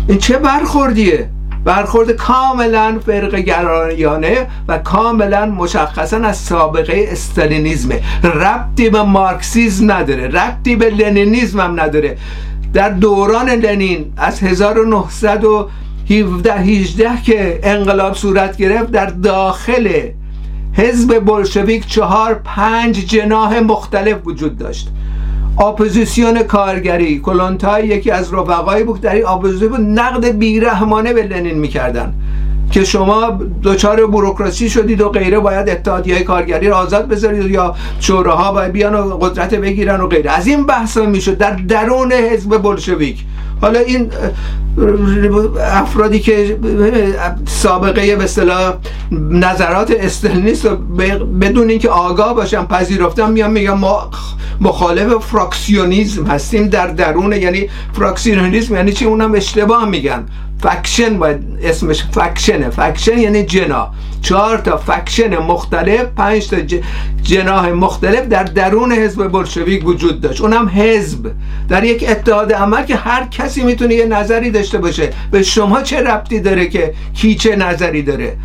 این 0.08 0.18
چه 0.18 0.38
برخوردیه؟ 0.38 1.30
برخورد 1.70 2.12
کاملا 2.12 3.00
فرق 3.06 3.36
گرایانه 3.36 4.48
و 4.68 4.78
کاملا 4.78 5.46
مشخصا 5.46 6.18
از 6.18 6.38
سابقه 6.38 7.08
استالینیزمه. 7.12 8.02
ربطی 8.24 8.90
به 8.90 9.02
مارکسیزم 9.02 9.92
نداره 9.92 10.28
ربطی 10.28 10.76
به 10.76 10.90
لنینیزم 10.90 11.60
هم 11.60 11.80
نداره. 11.80 12.18
در 12.74 12.90
دوران 12.90 13.50
لنین 13.50 14.14
از 14.18 14.44
1917 14.44 16.54
18 16.54 17.22
که 17.24 17.60
انقلاب 17.64 18.14
صورت 18.14 18.58
گرفت 18.58 18.92
در 18.92 19.06
داخل 19.06 20.10
حزب 20.74 21.20
بلشویک 21.20 21.88
چهار 21.88 22.42
پنج 22.44 22.96
جناح 22.96 23.60
مختلف 23.60 24.18
وجود 24.26 24.58
داشت. 24.58 24.90
اپوزیسیون 25.60 26.44
کارگری. 26.44 27.20
کولونتای 27.20 27.88
یکی 27.88 28.12
از 28.12 28.34
رفقایی 28.34 28.84
بود 28.84 29.02
در 29.02 29.16
این 29.16 29.28
اپوزیسیون 29.28 29.72
بود. 29.72 29.80
نقد 29.80 30.26
بیرحمانه 30.26 31.14
به 31.14 31.24
لنین 31.24 31.60
می‌کردن. 31.60 32.14
که 32.72 32.84
شما 32.84 33.40
دچار 33.64 34.06
بوروکراسی 34.08 34.70
شدید 34.70 35.02
و 35.02 35.10
غیره 35.10 35.40
باید 35.40 35.70
اتحادیه 35.70 36.24
کارگری 36.24 36.68
رو 36.68 36.76
آزاد 36.76 37.08
بذارید 37.08 37.52
یا 37.52 37.76
شوراها 38.00 38.52
باید 38.52 38.72
بیان 38.72 38.96
و 38.96 39.18
قدرت 39.18 39.56
بگیرن 39.56 40.02
و 40.02 40.08
غیره. 40.08 40.32
از 40.32 40.48
این 40.48 40.66
بحث 40.66 40.98
می‌شد. 40.98 41.38
در 41.38 41.52
درون 41.52 42.12
حزب 42.12 42.58
بلشویک. 42.58 43.26
حالا 43.62 43.80
این 43.80 44.12
افرادی 45.62 46.20
که 46.20 46.60
سابقه 47.46 48.16
به 48.16 48.24
اصطلاح 48.24 48.74
نظرات 49.32 49.92
استالینیست 50.00 50.68
بدون 51.42 51.70
اینکه 51.70 51.90
آگاه 51.90 52.36
باشن 52.36 52.66
پذیرفتن 52.66 53.32
میان 53.32 53.52
میگن 53.52 53.72
ما 53.74 54.12
مخالف 54.62 55.26
فراکسیونیزم 55.26 56.26
هستیم 56.26 56.68
در 56.68 56.88
درون 56.88 57.34
یعنی 57.34 57.70
فراکسیونیزم 57.94 58.76
یعنی 58.76 58.94
چی؟ 58.94 59.06
اونم 59.06 59.36
اشتباه 59.36 59.90
میگن. 59.90 60.26
faction 60.64 61.20
باید 61.20 61.40
اسمش 61.64 62.04
faction 62.12 62.70
ه. 62.70 62.80
faction 62.80 63.18
یعنی 63.18 63.44
جناح. 63.44 63.92
چهار 64.22 64.58
تا 64.58 64.78
faction 64.78 65.38
مختلف 65.38 66.06
پنج 66.18 66.48
تا 66.48 66.58
جناح 67.22 67.70
مختلف 67.70 68.28
در 68.28 68.44
درون 68.44 68.92
حزب 68.92 69.28
بلشویک 69.28 69.88
وجود 69.88 70.22
داشت. 70.22 70.42
اونم 70.42 70.72
حزب. 70.76 71.32
در 71.70 71.84
یک 71.84 72.06
اتحاد 72.10 72.54
عمل 72.54 72.86
که 72.86 72.96
هر 72.96 73.28
کسی 73.50 73.64
می‌تونه 73.64 73.96
یه 73.96 74.06
نظری 74.06 74.52
داشته 74.52 74.78
باشه؟ 74.78 75.10
به 75.32 75.44
شما 75.44 75.82
چه 75.82 76.02
ربطی 76.02 76.40
داره 76.40 76.68
که 76.68 76.94
کی 77.14 77.36
چه 77.36 77.56
نظری 77.56 78.04
داره؟ 78.04 78.38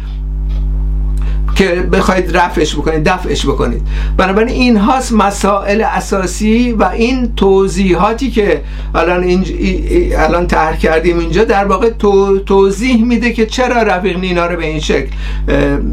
که 1.55 1.67
بخواید 1.93 2.37
رفعش 2.37 2.75
بکنید 2.75 3.05
دفعش 3.05 3.47
بکنید. 3.47 3.83
بنابراین 4.17 4.49
این 4.49 4.77
هاست 4.77 5.13
مسائل 5.13 5.81
اساسی 5.81 6.73
و 6.73 6.85
این 6.85 7.35
توضیحاتی 7.37 8.31
که 8.31 8.61
الان 8.95 9.23
اینج... 9.23 9.53
الان 10.17 10.47
طرح 10.47 10.77
کردیم 10.77 11.19
اینجا 11.19 11.45
در 11.45 11.65
واقع 11.65 11.91
تو... 11.91 12.39
توضیح 12.39 13.05
میده 13.05 13.33
که 13.33 13.47
چرا 13.47 13.83
رفیق 13.83 14.19
نینا 14.19 14.47
رو 14.47 14.57
به 14.57 14.67
این 14.67 14.81
شکل 14.81 15.11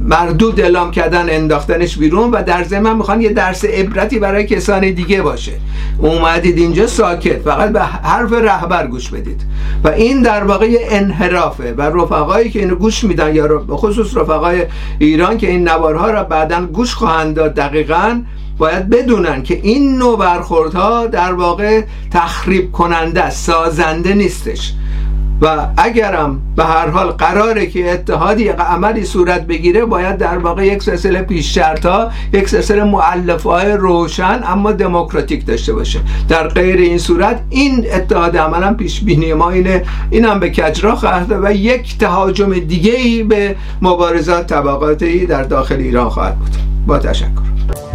مردود 0.08 0.60
اعلام 0.60 0.91
کردن 0.91 1.30
انداختنش 1.30 1.97
بیرون 1.97 2.32
و 2.32 2.43
در 2.43 2.63
ضمن 2.63 2.95
می‌خوان 2.95 3.21
یه 3.21 3.30
درس 3.30 3.65
عبرتی 3.65 4.19
برای 4.19 4.45
کسان 4.45 4.91
دیگه 4.91 5.21
باشه. 5.21 5.52
اومدید 5.97 6.58
اینجا 6.58 6.88
ساکت 6.88 7.41
فقط 7.41 7.69
به 7.69 7.82
حرف 7.82 8.34
رهبر 8.34 8.88
گوش 8.88 9.10
بدید. 9.10 9.41
و 9.84 9.88
این 9.88 10.21
در 10.21 10.43
واقع 10.43 10.78
انحرافه 10.89 11.74
و 11.78 11.82
رفقایی 11.82 12.50
که 12.50 12.60
اینو 12.60 12.76
گوش 12.76 13.04
میدن 13.04 13.36
یا 13.36 13.65
خصوص 13.69 14.17
رفقای 14.17 14.62
ایران 15.00 15.38
که 15.38 15.50
این 15.52 15.68
نوارها 15.68 16.10
را 16.12 16.24
بعدا 16.24 16.66
گوش 16.66 16.94
خواهند 16.94 17.36
داد 17.36 17.54
دقیقا. 17.56 18.22
باید 18.58 18.90
بدونن 18.90 19.44
که 19.44 19.60
این 19.64 19.98
نوع 19.98 20.18
برخوردها 20.18 21.08
در 21.08 21.34
واقع 21.34 21.82
تخریب 22.12 22.72
کننده 22.72 23.30
سازنده 23.30 24.14
نیستش. 24.14 24.74
و 25.42 25.68
اگرم 25.78 26.42
به 26.56 26.64
هر 26.64 26.90
حال 26.90 27.12
قراره 27.12 27.66
که 27.66 27.92
اتحادی 27.92 28.48
عملی 28.48 29.06
صورت 29.06 29.48
بگیره 29.48 29.86
باید 29.86 30.18
در 30.18 30.38
واقع 30.38 30.66
یک 30.66 30.84
سلسله 30.84 31.22
پیش 31.22 31.58
ها 31.58 32.12
یک 32.34 32.50
سلسله 32.50 32.84
معلف 32.84 33.44
های 33.44 33.72
روشن 33.72 34.42
اما 34.46 34.72
دموکراتیک 34.72 35.46
داشته 35.46 35.74
باشه. 35.74 36.00
در 36.30 36.48
غیر 36.48 36.78
این 36.78 36.98
صورت 36.98 37.42
این 37.50 37.86
اتحاد 37.94 38.38
عملا 38.38 38.74
پیش 38.74 39.02
بینی 39.02 39.34
ما 39.34 39.50
اینه. 39.50 39.84
اینم 40.10 40.40
به 40.40 40.50
کجرا 40.52 40.96
خواهد 40.96 41.32
و 41.44 41.54
یک 41.54 41.98
تهاجم 41.98 42.54
دیگه 42.60 42.92
ای 42.92 43.24
به 43.24 43.56
مبارزات 43.82 44.48
طبقاتی 44.48 45.26
در 45.26 45.44
داخل 45.44 45.76
ایران 45.76 46.10
خواهد 46.10 46.40
بود. 46.40 46.52
با 46.88 47.00
تشکر. 47.00 47.91